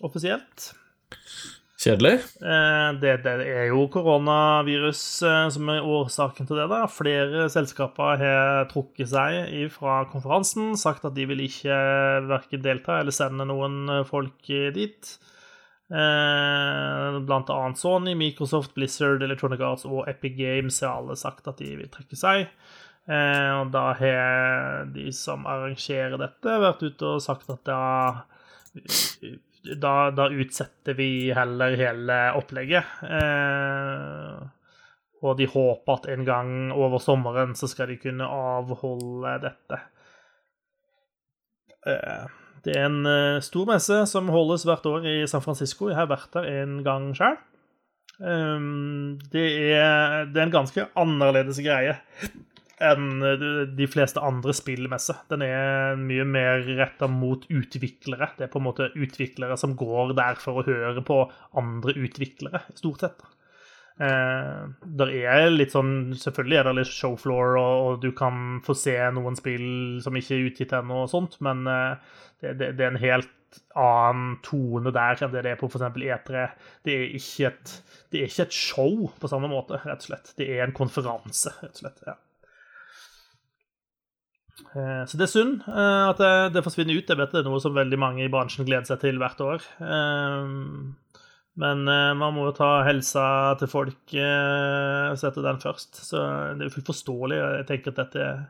[0.00, 0.70] offisielt.
[1.76, 2.14] Kjedelig.
[2.40, 5.02] Eh, det, det er jo koronavirus
[5.52, 6.70] som er årsaken til det.
[6.72, 6.80] da.
[6.88, 11.76] Flere selskaper har trukket seg fra konferansen, sagt at de vil ikke
[12.32, 15.18] verken delta eller sende noen folk dit.
[15.86, 21.62] Eh, blant annet Sony, Microsoft, Blizzard, Electronic Arts og Epic Games har alle sagt at
[21.62, 22.50] de vil trekke seg.
[23.06, 27.82] Og da har de som arrangerer dette, vært ute og sagt at da
[29.74, 32.84] da, da, utsetter vi heller hele opplegget.
[33.02, 34.38] Eh,
[35.24, 39.80] og de håper at en gang over sommeren så skal de kunne avholde dette.
[42.56, 45.90] Eh, det er en uh, stor messe som holdes hvert år i San Francisco.
[45.90, 47.38] Jeg har vært der en gang sjøl.
[48.16, 49.44] Um, det,
[50.32, 51.98] det, er en ganske annerledes greie
[52.80, 53.20] enn
[53.76, 55.22] de fleste andre spillmesser.
[55.30, 58.30] Den er mye mer retta mot utviklere.
[58.36, 61.22] Det er på en måte utviklere som går der for å høre på
[61.56, 63.24] andre utviklere, stort sett.
[63.96, 64.64] Eh,
[64.98, 68.92] der er litt sånn Selvfølgelig er det litt showfloor, og, og, du kan få se
[69.16, 72.92] noen spill som ikke er utgitt ennå, og sånt, men eh, det, det, det, er
[72.92, 73.32] en helt
[73.78, 75.86] annen tone der enn det det er på f.eks.
[75.88, 76.44] E3.
[76.84, 77.74] Det er, ikke et,
[78.12, 80.32] det er ikke et show på samme måte, rett og slett.
[80.38, 82.06] Det er en konferanse, rett og slett.
[82.06, 82.18] ja.
[84.76, 86.20] Eh, så det er synd eh, at
[86.52, 87.08] det, forsvinner ut.
[87.08, 89.66] Jeg vet det er noe som veldig mange i bransjen gleder seg til hvert år.
[89.84, 90.54] Eh,
[91.56, 96.02] men man må jo ta helsa til folk og sette den først.
[96.04, 96.20] Så
[96.58, 97.38] det er jo forståelig.
[97.40, 98.42] Jeg tenker at dette er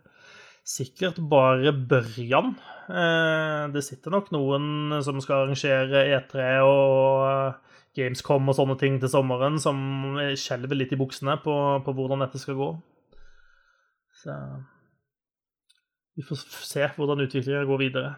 [0.66, 2.56] sikkert bare børjan.
[3.72, 7.62] Det sitter nok noen som skal arrangere E3 og
[7.96, 11.54] Gamescom og sånne ting til sommeren, som skjelver litt i buksene på,
[11.86, 12.68] på hvordan dette skal gå.
[14.20, 14.36] Så
[16.16, 18.14] vi får se hvordan utviklingen går videre.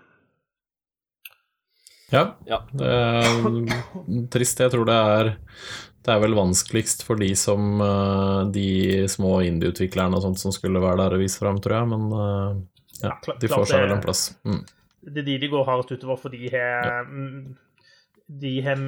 [2.08, 2.22] Ja.
[2.48, 2.62] ja.
[2.72, 4.60] Det er trist.
[4.62, 5.32] Jeg tror det er
[6.04, 8.68] Det er vel vanskeligst for de som eh, De
[9.10, 12.60] små indie-utviklerne og sånt som skulle være der og vise fram, tror jeg, men eh,
[13.04, 14.28] ja, de får seg vel en plass.
[14.48, 14.62] Mm.
[15.08, 17.00] Det er de de går hardest utover, for de har ja.
[18.28, 18.80] De har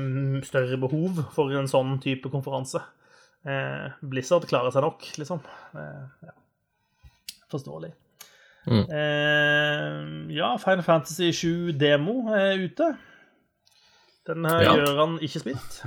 [0.45, 2.83] større behov for en sånn type konferanse.
[3.49, 5.41] Eh, Blizzard klarer seg nok, liksom.
[5.73, 6.35] ja.
[7.49, 7.95] Forståelig.
[8.69, 8.85] Mm.
[8.85, 12.91] Eh, ja, Final Fantasy 7 Demo er ute.
[14.31, 14.75] Den har ja.
[14.79, 15.81] Gjøran ikke spilt.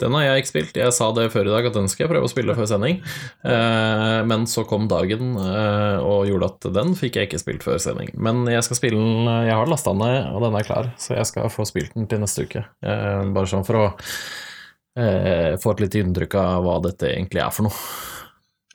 [0.00, 0.78] Den har jeg ikke spilt.
[0.80, 2.98] Jeg sa det før i dag at den skal jeg prøve å spille før sending.
[3.44, 7.80] Eh, men så kom dagen eh, og gjorde at den fikk jeg ikke spilt før
[7.82, 8.12] sending.
[8.16, 11.16] Men jeg skal spille den Jeg har lasta den ned, og den er klar, så
[11.16, 12.66] jeg skal få spilt den til neste uke.
[12.84, 13.86] Eh, bare sånn for å
[14.96, 17.80] eh, få et lite inntrykk av hva dette egentlig er for noe.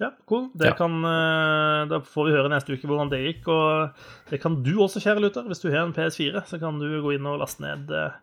[0.02, 0.49] Ja, cool.
[0.58, 0.74] Ja.
[0.74, 3.45] Kan, eh, da får vi høre neste uke hvordan det gikk.
[3.54, 5.45] Og det kan du også, kjære lytter.
[5.45, 8.16] Hvis du har en PS4, så kan du gå inn og laste ned eh,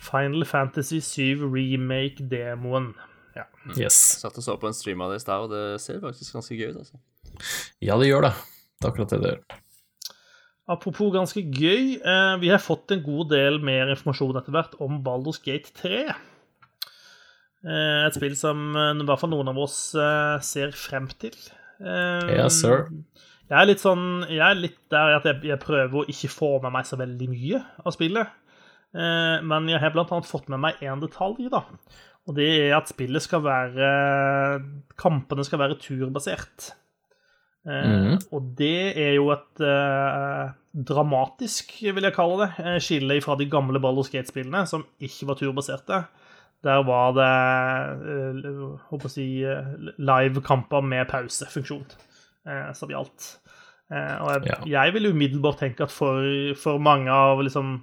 [0.00, 2.92] Final Fantasy 7 Remake-demoen.
[3.36, 3.46] Ja.
[3.76, 3.98] Yes.
[4.22, 6.56] Satt og så på en stream av det i stad, og det ser faktisk ganske
[6.56, 6.80] gøy ut.
[6.82, 7.00] altså.
[7.84, 8.32] Ja, det gjør det.
[8.80, 9.60] Det er akkurat det det gjør.
[10.70, 15.00] Apropos ganske gøy, eh, vi har fått en god del mer informasjon etter hvert om
[15.04, 16.12] Baldur's Gate 3.
[17.60, 21.34] Eh, et spill som eh, i hvert fall noen av oss eh, ser frem til.
[21.80, 22.88] Yes, sir.
[23.48, 26.50] Jeg er litt sånn Jeg er litt der at jeg, jeg prøver å ikke få
[26.60, 28.34] med meg så veldig mye av spillet.
[28.92, 31.60] Men jeg har annet fått med meg én detalj, da.
[32.26, 33.90] Og det er at spillet skal være
[34.98, 36.72] Kampene skal være turbasert.
[37.62, 38.16] Mm.
[38.34, 43.78] Og det er jo et uh, dramatisk, vil jeg kalle det, skille fra de gamle
[43.82, 46.02] ball- og skatespillene som ikke var turbaserte.
[46.64, 47.30] Der var det
[48.90, 53.30] håper eh, å si, eh, live-kamper med pausefunksjon eh, som gjaldt.
[53.90, 54.58] Og jeg, ja.
[54.76, 56.22] jeg, vil umiddelbart tenke at for,
[56.60, 57.80] for mange av liksom,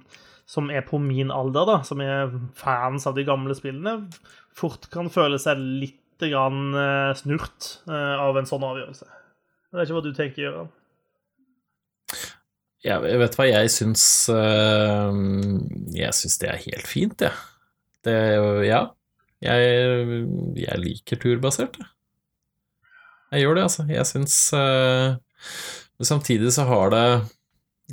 [0.48, 4.08] som er på min alder, da, som er fans av de gamle spillene,
[4.56, 6.72] fort kan føle seg litt grann
[7.14, 9.06] snurt av en sånn avgjørelse.
[9.68, 10.70] Det er ikke hva du tenker, Gøran?
[12.86, 17.34] Jeg vet hva jeg syns Jeg syns det er helt fint, jeg.
[18.08, 18.54] Ja.
[18.64, 18.82] Ja.
[19.44, 20.26] Jeg,
[20.58, 21.90] jeg liker turbasert, jeg.
[23.34, 23.84] Jeg gjør det, altså.
[23.92, 24.38] Jeg syns
[26.08, 27.06] Samtidig så har det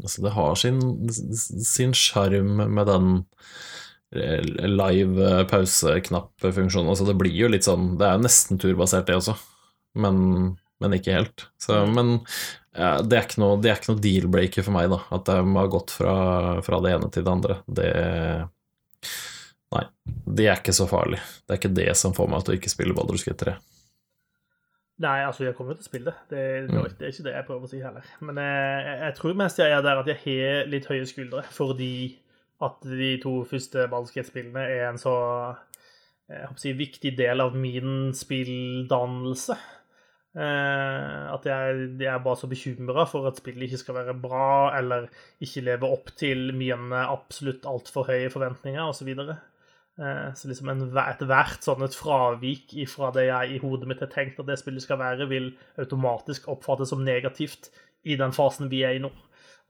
[0.02, 3.10] Altså, det har sin sjarm med den
[4.16, 6.92] eh, live pause-knapp-funksjonen.
[6.92, 9.38] Altså, det blir jo litt sånn Det er nesten turbasert, det også,
[10.02, 11.48] men, men ikke helt.
[11.62, 12.18] Så, men
[12.76, 16.18] ja, det er ikke noe, noe deal-breaker for meg, da, at de har gått fra,
[16.66, 17.62] fra det ene til det andre.
[17.68, 17.94] Det
[19.76, 19.82] Nei,
[20.38, 21.18] det er ikke så farlig.
[21.44, 23.56] Det er ikke det som får meg til å ikke spille Baldur's Gate 3.
[25.04, 26.20] Nei, altså, jeg kommer jo til å spille det.
[26.30, 26.94] Det, det, mm.
[27.00, 28.12] det er ikke det jeg prøver å si heller.
[28.24, 31.44] Men jeg, eh, jeg tror mest jeg er der at jeg har litt høye skuldre,
[31.52, 31.96] fordi
[32.64, 35.16] at de to første Baldur's Gate-spillene er en så
[36.26, 39.58] jeg håper å si, viktig del av min spilldannelse.
[40.36, 44.48] Eh, at jeg, jeg, er bare så bekymra for at spillet ikke skal være bra,
[44.80, 45.06] eller
[45.44, 49.12] ikke leve opp til mine absolutt altfor høye forventninger, osv.
[49.96, 54.40] Så, eh, liksom ethvert sånn et fravik fra det jeg i hodet mitt har tenkt
[54.40, 57.70] at det spillet skal være, vil automatisk oppfattes som negativt
[58.04, 59.12] i den fasen vi er i nå.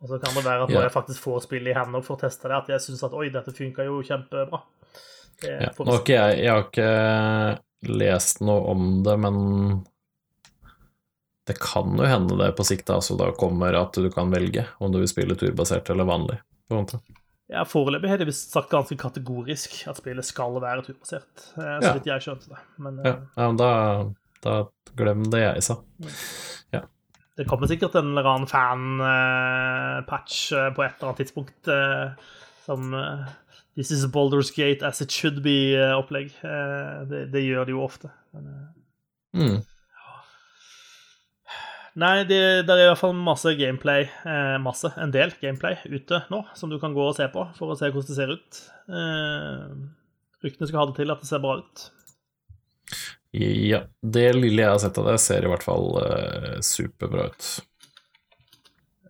[0.02, 2.24] Og så kan det være at når jeg faktisk får spillet i hendene for å
[2.26, 4.60] teste det, at jeg syns at oi, dette funka jo kjempebra.
[5.44, 9.38] Ja, har jeg, jeg har ikke lest noe om det, men
[11.46, 14.92] det kan jo hende det på sikt altså da kommer at du kan velge om
[14.92, 16.40] du vil spille turbasert eller vanlig.
[16.68, 17.02] på en måte.
[17.52, 22.10] Ja, Foreløpig har de sagt ganske kategorisk at spillet skal være turbasert, eh, så vidt
[22.10, 22.62] jeg skjønte det.
[22.82, 23.70] Men, ja, ja, men da,
[24.46, 24.56] da
[24.98, 25.78] glem det jeg sa.
[26.74, 26.82] Ja.
[27.38, 30.38] Det kommer sikkert en eller annen fan-patch
[30.74, 31.70] på et eller annet tidspunkt
[32.66, 32.96] som
[33.76, 36.32] This is Boulders Gate as it should be-opplegg.
[37.12, 38.14] Det, det, gjør de jo ofte.
[38.32, 38.48] Men,
[39.36, 39.58] mm.
[41.96, 46.26] Nei, det, det, er i hvert fall masse gameplay, eh, masse, en del gameplay ute
[46.32, 48.60] nå, som du kan gå og se på for å se hvordan det ser ut.
[48.92, 49.70] Eh,
[50.44, 51.86] ryktene skal ha det til at det ser bra ut.
[53.36, 57.50] Ja, det lille jeg har sett av det, ser i hvert fall eh, superbra ut.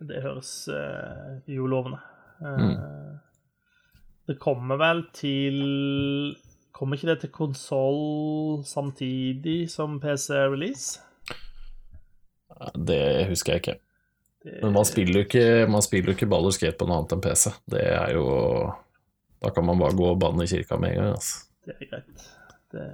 [0.06, 1.98] Det høres eh, jo lovende.
[2.38, 3.18] Mm.
[4.28, 5.56] Det kommer vel til
[6.76, 11.05] Kommer ikke det til konsoll samtidig som PC-release?
[12.74, 13.76] Det husker jeg ikke.
[14.62, 17.24] Men man spiller jo ikke, man spiller jo ikke Baldur's Gate på noe annet enn
[17.24, 17.50] PC.
[17.72, 18.26] Det er jo
[19.42, 21.16] Da kan man bare gå og banne i kirka med en gang.
[21.18, 21.42] Altså.
[21.66, 22.28] Det er greit.
[22.72, 22.86] Det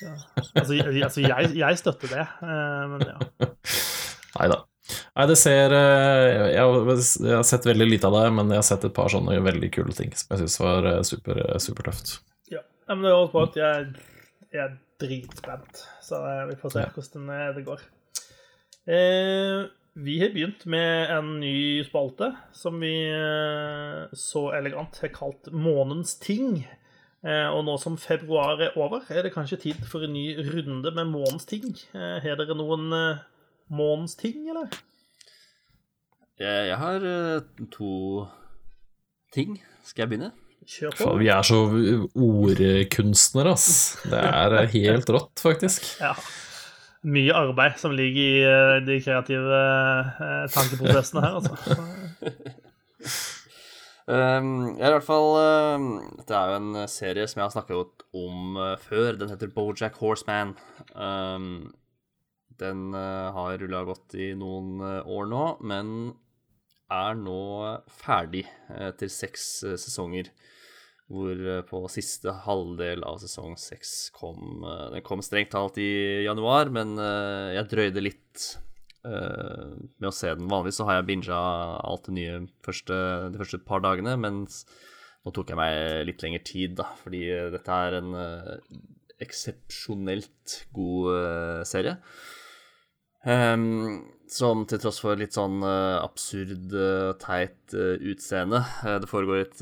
[0.00, 0.14] ja.
[0.56, 3.48] Altså, altså jeg, jeg, støtter det, eh, men ja.
[4.38, 4.58] Nei da.
[4.90, 8.62] Nei, det ser eh, jeg har, jeg har, sett veldig lite av det, men jeg
[8.62, 12.16] har sett et par sånne veldig kule ting som jeg syns var eh, super, supertøft.
[12.50, 13.90] Ja, men det er også på at jeg,
[14.48, 17.84] jeg er dritspent, så vi får se hvordan det går.
[18.88, 25.50] Eh, vi har begynt med en ny spalte som vi eh, så elegant har kalt
[25.52, 26.62] Månens ting.
[27.20, 30.94] Eh, og nå som februar er over, er det kanskje tid for en ny runde
[30.96, 31.68] med Månens ting.
[31.92, 33.24] Eh, har dere noen eh,
[33.70, 34.72] Månens ting, eller?
[36.40, 37.94] Jeg, jeg har eh, to
[39.34, 39.58] ting.
[39.84, 40.32] Skal jeg begynne?
[40.70, 41.14] Kjør på.
[41.20, 41.64] Vi er så
[42.14, 43.72] ordkunstnere, ass.
[44.08, 45.98] Det er helt rått, faktisk.
[46.00, 46.14] Ja
[47.08, 49.60] mye arbeid som ligger i eh, de kreative
[50.20, 51.54] eh, tankeprosessene her, altså.
[54.04, 57.54] um, jeg er i hvert fall um, Dette er jo en serie som jeg har
[57.54, 59.16] snakket om uh, før.
[59.20, 60.56] Den heter Bojack Horseman.
[60.92, 61.70] Um,
[62.60, 65.94] den uh, har rulla godt i noen år nå, men
[66.90, 67.40] er nå
[68.02, 68.44] ferdig
[68.74, 69.44] etter seks
[69.78, 70.28] sesonger
[71.10, 76.24] hvor eh, på siste halvdel av sesong seks kom eh, Den kom strengt talt i
[76.26, 78.50] januar, men eh, jeg drøyde litt
[79.00, 80.44] med å se den.
[80.52, 81.36] Vanligvis så har jeg binga
[81.88, 82.96] alt det nye første,
[83.32, 87.22] de første par dagene, men nå tok jeg meg litt lengre tid, da, fordi
[87.54, 88.10] dette er en
[89.24, 91.96] eksepsjonelt god serie.
[93.20, 99.42] Um, som til tross for litt sånn uh, absurd, uh, teit uh, utseende Det foregår
[99.42, 99.60] et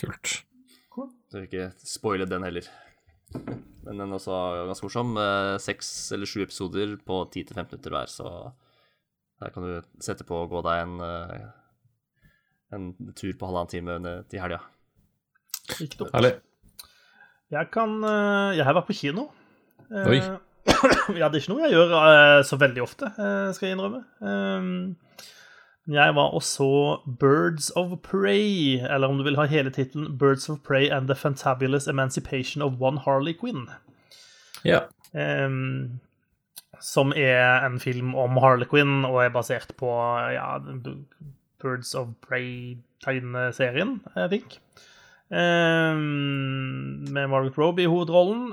[0.00, 0.40] Kult.
[0.90, 2.66] Så jeg vil ikke spoile den heller.
[3.84, 4.40] Men den er også
[4.70, 5.14] ganske morsom.
[5.20, 8.26] Uh, Seks eller sju episoder på 10-15 minutter hver, så
[9.40, 12.20] der kan du sette på og gå deg en, uh,
[12.76, 14.60] en tur på halvannen time til helga.
[15.78, 16.14] Ikke dumt.
[16.16, 16.34] Herlig.
[17.50, 19.28] Jeg kan eh, Jeg har vært på kino.
[19.90, 20.20] Eh, Oi.
[21.20, 24.02] ja, det er ikke noe jeg gjør eh, så veldig ofte, eh, skal jeg innrømme.
[24.20, 24.96] Um,
[25.90, 30.48] jeg var og så Birds of Prey, eller om du vil ha hele tittelen Birds
[30.52, 33.66] of Prey and the Fantabulous Emancipation of One Harley Quinn.
[34.64, 34.84] Ja.
[35.16, 35.98] Ehm,
[36.80, 39.90] som er en film om Harley Quinn og er basert på
[40.30, 40.60] ja,
[41.62, 44.60] Birds of Prey-tegneserien, jeg think.
[45.32, 48.52] Ehm, med Margaret Robe i hovedrollen.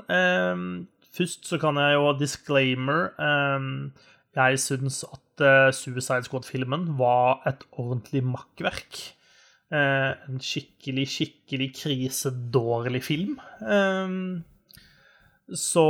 [1.15, 3.91] Først så kan jeg jo disclaimer um,
[4.35, 8.99] Jeg syns at eh, Suicide Squad-filmen var et ordentlig makkverk.
[9.67, 13.39] Eh, en skikkelig, skikkelig krisedårlig film.
[13.67, 14.43] Ehm,
[15.51, 15.87] så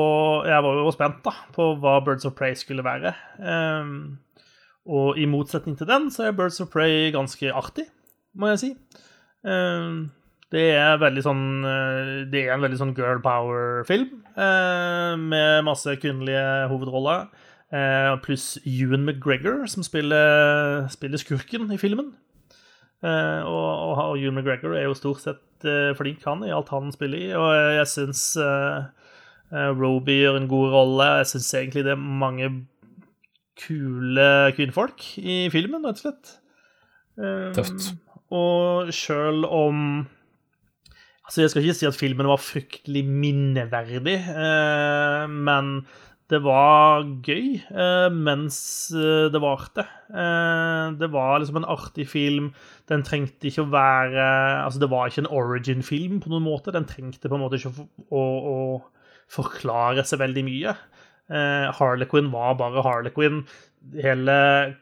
[0.48, 3.14] jeg var jo spent da, på hva Birds of Prey skulle være.
[3.38, 4.18] Ehm,
[4.88, 7.86] og i motsetning til den, så er Birds of Prey ganske artig,
[8.34, 8.72] må jeg si.
[10.54, 16.70] Det er sånn eh, Det er en veldig sånn girl power-film, eh, med masse kvinnelige
[16.72, 17.28] hovedroller.
[17.68, 22.14] Eh, pluss Ewan McGregor, som spiller, spiller skurken i filmen.
[23.04, 26.72] Eh, og, og, og Ewan McGregor er jo stort sett eh, flink, han, i alt
[26.72, 27.30] han spiller i.
[27.36, 28.88] Og jeg syns uh,
[29.52, 31.12] Roby gjør en god rolle.
[31.20, 32.52] Jeg syns egentlig det er mange
[33.60, 36.38] kule kvinnfolk i filmen, rett og slett.
[37.58, 37.96] Tøft.
[38.38, 40.06] Og sjøl om
[41.28, 45.82] Altså, jeg skal ikke si at filmen var fryktelig minneverdig, eh, men
[46.32, 48.58] det var gøy eh, mens
[48.96, 49.84] eh, det varte.
[50.12, 52.50] Eh, det var liksom en artig film.
[52.92, 54.26] Den trengte ikke å være
[54.66, 56.76] Altså, det var ikke en origin-film på noen måte.
[56.76, 60.76] Den trengte på en måte ikke å, å, å forklare seg veldig mye.
[61.28, 63.46] Eh, Harlequin var bare Harlequin.
[63.96, 64.38] Hele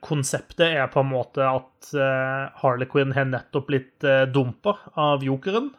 [0.06, 5.74] konseptet er på en måte at eh, Harlequin har nettopp blitt eh, dumpa av jokeren.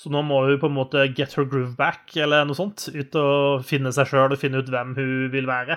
[0.00, 2.86] Så nå må hun på en måte get her groove back, eller noe sånt.
[2.88, 5.76] Ut og finne seg sjøl og finne ut hvem hun vil være.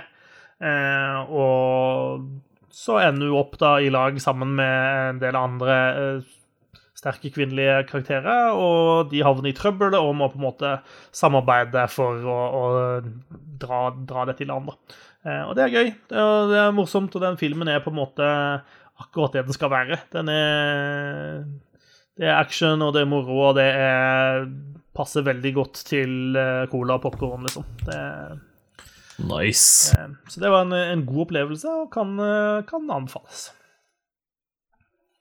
[0.64, 2.30] Eh, og
[2.74, 6.32] så ender hun opp da i lag sammen med en del andre eh,
[6.96, 10.72] sterke kvinnelige karakterer, og de havner i trøbbel og må på en måte
[11.12, 12.64] samarbeide for å, å
[13.60, 14.72] dra, dra dette i land.
[15.28, 15.92] Eh, og det er gøy.
[16.08, 18.32] Det er, det er morsomt, og den filmen er på en måte
[19.04, 20.00] akkurat det den skal være.
[20.16, 21.44] Den er
[22.20, 24.44] det er action, og det er moro, og det er,
[24.94, 27.66] passer veldig godt til eh, cola og popkorn, liksom.
[27.88, 28.00] Det,
[29.30, 29.94] Nice.
[29.98, 33.48] eh, så det var en, en god opplevelse, og kan, eh, kan anbefales.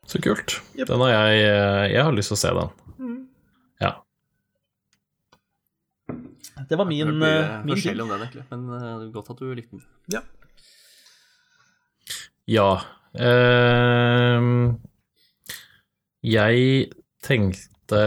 [0.09, 0.59] Så kult.
[0.77, 0.89] Yep.
[0.91, 2.71] Den har jeg eh, Jeg har lyst til å se den.
[2.99, 3.19] Mm.
[3.81, 3.93] Ja.
[6.69, 9.41] Det var min, Det blir eh, forskjellig om den, egentlig, men eh, det godt at
[9.41, 9.85] du likte den.
[10.19, 10.23] Ja.
[12.51, 12.69] Ja.
[13.15, 14.75] ehm,
[16.23, 16.93] jeg
[17.25, 17.99] tenkte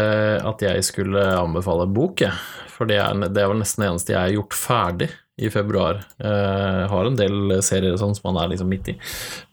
[0.41, 2.34] at jeg skulle anbefale bok, jeg.
[2.76, 5.09] For det er, det er vel nesten det eneste jeg har gjort ferdig
[5.39, 5.99] i februar.
[6.20, 8.95] Eh, Jeg har en del serier sånn som man er liksom midt i.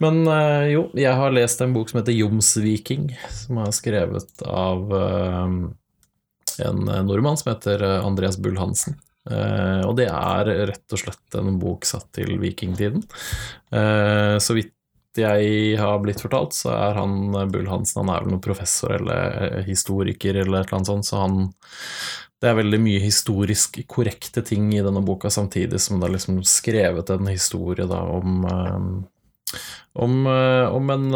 [0.03, 4.95] Men eh, jo, jeg har lest en bok som heter Jomsviking, som er skrevet av
[4.99, 5.57] eh,
[6.67, 8.99] en nordmann som heter eh, Andreas Bull Hansen.
[9.31, 13.03] Eh, og det er rett og slett en bok satt til vikingtiden.
[13.75, 14.73] Eh, så vidt
[15.19, 18.95] jeg har blitt fortalt, så er han eh, Bull Hansen Han er vel noen professor
[18.97, 21.41] eller eh, historiker eller et eller annet sånt, så han
[22.43, 26.43] Det er veldig mye historisk korrekte ting i denne boka, samtidig som det er liksom
[26.49, 28.87] skrevet en historie da om eh,
[30.01, 31.15] om, eh, om en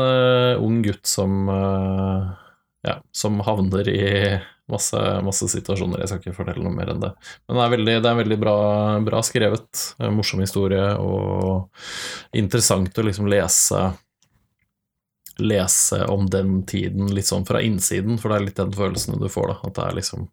[0.60, 1.48] ung gutt som
[2.84, 4.10] ja, som havner i
[4.72, 6.02] masse, masse situasjoner.
[6.02, 7.12] Jeg skal ikke fortelle noe mer enn det.
[7.46, 8.56] Men det er veldig, det er veldig bra,
[9.06, 9.84] bra skrevet.
[10.14, 13.84] Morsom historie, og interessant å liksom lese
[15.36, 19.26] Lese om den tiden litt sånn fra innsiden, for det er litt den følelsen du
[19.28, 19.56] får, da.
[19.68, 20.30] At det er liksom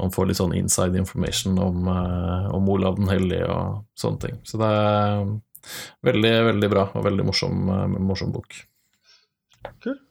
[0.00, 4.34] Man får litt sånn inside information om, eh, om Olav den hellige og sånne ting.
[4.44, 5.22] Så det er
[6.04, 8.58] veldig, veldig bra, og veldig morsom, eh, morsom bok.
[9.80, 10.02] Kult.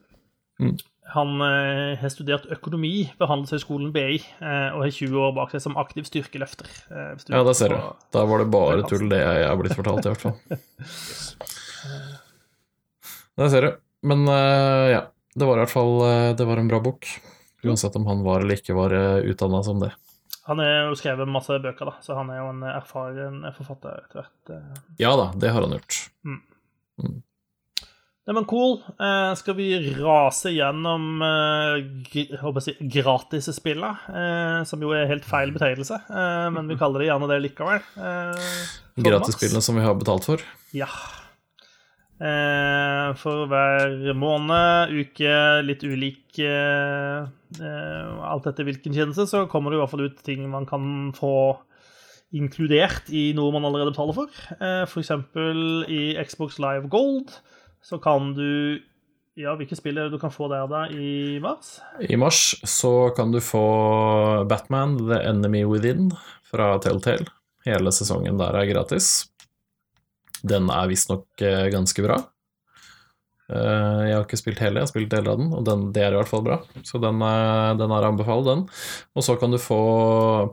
[0.58, 0.74] Mm.
[1.14, 5.62] Han eh, har studert økonomi ved Handelshøyskolen BI eh, og har 20 år bak seg
[5.62, 6.70] som aktiv styrkeløfter.
[6.90, 7.78] Eh, Ja, der ser du.
[8.16, 10.40] Da var det bare tull, det jeg har blitt fortalt, i hvert fall.
[13.36, 13.70] Der ser du.
[14.08, 15.02] Men ja,
[15.36, 15.98] det var i hvert fall
[16.38, 17.08] Det var en bra bok.
[17.66, 18.94] Uansett om han var eller ikke var
[19.28, 19.90] utdanna som det.
[20.48, 24.22] Han har jo skrevet masse bøker, da, så han er jo en erfaren forfatter etter
[24.22, 24.54] hvert.
[25.02, 25.98] Ja da, det har han gjort.
[26.30, 27.12] Nei,
[28.34, 28.80] men cool.
[28.98, 29.68] Eh, skal vi
[30.00, 31.84] rase gjennom eh,
[32.64, 34.08] si, gratisspillet?
[34.10, 37.86] eh, som jo er helt feil betegnelse, eh, men vi kaller det gjerne det likevel.
[38.02, 38.50] Eh,
[39.06, 40.42] Gratisspillene som vi har betalt for.
[40.74, 40.90] Ja.
[42.16, 45.36] Eh, for hver måned, uke,
[45.68, 47.26] litt ulik eh,
[47.60, 51.12] eh, Alt etter hvilken tjeneste, så kommer det i hvert fall ut ting man kan
[51.18, 51.34] få
[52.36, 54.40] inkludert i noe man allerede betaler for.
[54.58, 57.36] Eh, eksempel i Xbox Live Gold
[57.86, 58.80] så kan du
[59.38, 61.74] Ja, hvilke spill er det du kan få det av deg i mars?
[62.00, 63.64] I mars så kan du få
[64.48, 66.06] Batman The Enemy Within
[66.48, 67.28] fra Telltale.
[67.68, 69.26] Hele sesongen der er gratis.
[70.46, 72.16] Den er visstnok eh, ganske bra.
[73.52, 76.06] Eh, Jeg har ikke spilt hele, jeg har spilt deler av den, og den, det
[76.06, 76.58] er i hvert fall bra.
[76.88, 78.64] Så den, er- den er anbefalt, den.
[79.20, 79.82] Og så kan du få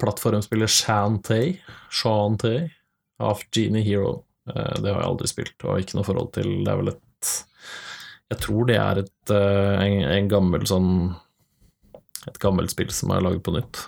[0.02, 1.54] plattformspillet Shantay,
[1.88, 2.66] Shantay
[3.22, 4.24] av Genie Hero.
[4.50, 6.50] Eh, Det har jeg aldri spilt, og ikke noe forhold til.
[6.66, 7.00] Det er vel et
[8.32, 10.88] Jeg tror det er et, eh, en, en gammel sånn
[12.30, 13.80] Et gammelt spill som er laget på nytt.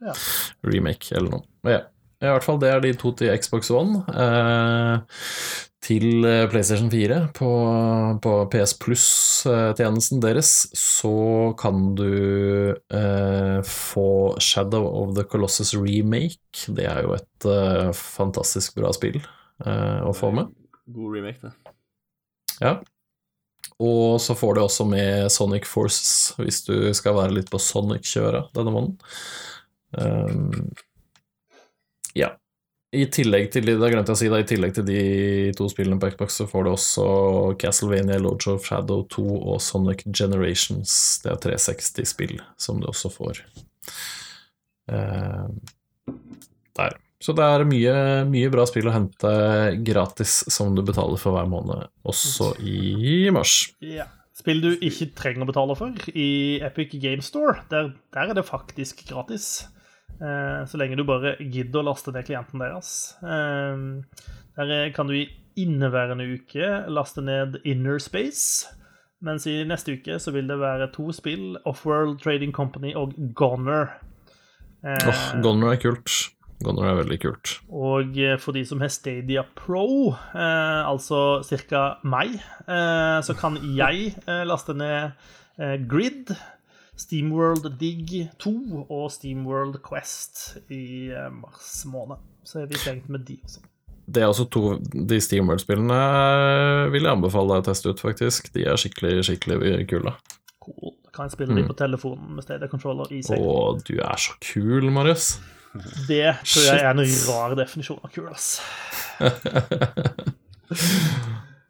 [0.00, 0.14] Ja.
[0.62, 1.46] Remake eller noe.
[1.66, 1.86] Men ja.
[2.18, 4.00] I hvert fall, det er de to til Xbox One.
[4.10, 5.18] Eh,
[5.86, 7.50] til eh, PlayStation 4 på,
[8.24, 14.08] på PS Plus-tjenesten deres, så kan du eh, få
[14.42, 16.66] Shadow of the Colossus remake.
[16.74, 20.50] Det er jo et eh, fantastisk bra spill eh, å få med.
[20.90, 21.67] God remake, det.
[22.62, 22.78] Ja.
[23.78, 28.50] Og så får du også med Sonic Forces, hvis du skal være litt på Sonic-kjøret
[28.56, 28.98] denne måneden.
[29.94, 30.72] Um,
[32.18, 32.32] ja.
[32.88, 35.00] I tillegg til, det glemte jeg å si da, i tillegg til de
[35.54, 37.08] to spillene på Xbox, så får du også
[37.60, 40.92] Castlevania, Lodge of Shadow 2 og Sonic Generations.
[41.22, 43.44] Det er 360-spill som du også får
[44.90, 45.60] um,
[46.80, 46.98] der.
[47.20, 47.94] Så det er mye,
[48.30, 49.30] mye bra spill å hente
[49.86, 53.72] gratis som du betaler for hver måned, også i mars.
[53.82, 54.06] Ja.
[54.38, 56.28] Spill du ikke trenger å betale for i
[56.62, 59.64] Epic Game Store, der, der er det faktisk gratis.
[60.22, 62.92] Eh, så lenge du bare gidder å laste ned klienten deres.
[63.18, 63.82] Eh,
[64.54, 65.26] der er- kan du i
[65.58, 68.68] inneværende uke laste ned Inner Space.
[69.20, 73.90] Mens i neste uke så vil det være to spill, Offworld Trading Company og Goner.
[74.86, 76.28] Eh, oh, Goner er kult.
[76.64, 77.52] Goner er veldig kult.
[77.70, 81.40] og eh, for de som har Stadia Pro, eh, altså
[81.70, 81.82] ca.
[82.02, 82.34] meg,
[82.66, 85.12] eh, så kan jeg eh, laste ned
[85.58, 86.32] eh, Grid,
[86.98, 88.52] Steamworld Dig 2
[88.90, 92.18] og Steamworld Quest i eh, mars måned.
[92.42, 93.60] Så er vi stengt med de også.
[94.08, 95.98] Det er også to De Steamworld-spillene
[96.90, 98.48] vil jeg anbefale deg å teste ut, faktisk.
[98.54, 100.14] De er skikkelig, skikkelig kule.
[100.64, 100.94] Cool.
[101.14, 103.38] Kan jeg spille de på telefonen med Stadia Controller i seg.
[103.38, 105.36] Å, du er så kul, Marius.
[106.08, 108.60] Det tror jeg er en rar definisjon av kul, ass.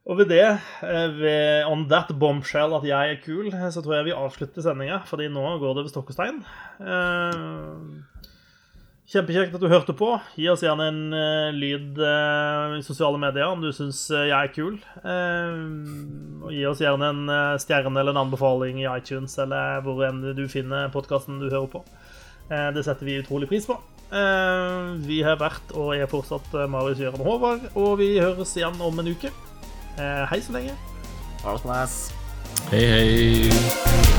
[0.09, 0.45] Og ved det,
[0.89, 4.65] eh, ved, on that bombshell at jeg er kul, eh, så tror jeg vi avslutter
[4.65, 6.39] sendinga, fordi nå går det ved stokk og stein.
[6.81, 7.77] Eh,
[9.09, 10.20] Kjempekjekt at du hørte på.
[10.37, 11.15] Gi oss gjerne en
[11.57, 14.77] lyd i sosiale medier om du syns jeg er kul.
[16.45, 17.23] Og gi oss gjerne en
[17.57, 21.81] stjerne eller en anbefaling i iTunes eller hvor enn du finner podkasten du hører på.
[22.51, 23.77] Eh, det setter vi utrolig pris på.
[24.09, 28.81] Eh, vi har vært og er fortsatt eh, Marius Gjøran Håvard, og vi høres igjen
[28.81, 29.33] om en uke.
[29.99, 30.77] Eh, hei så lenge.
[31.45, 32.15] Ha det så nice.
[32.73, 34.18] Hei, hei.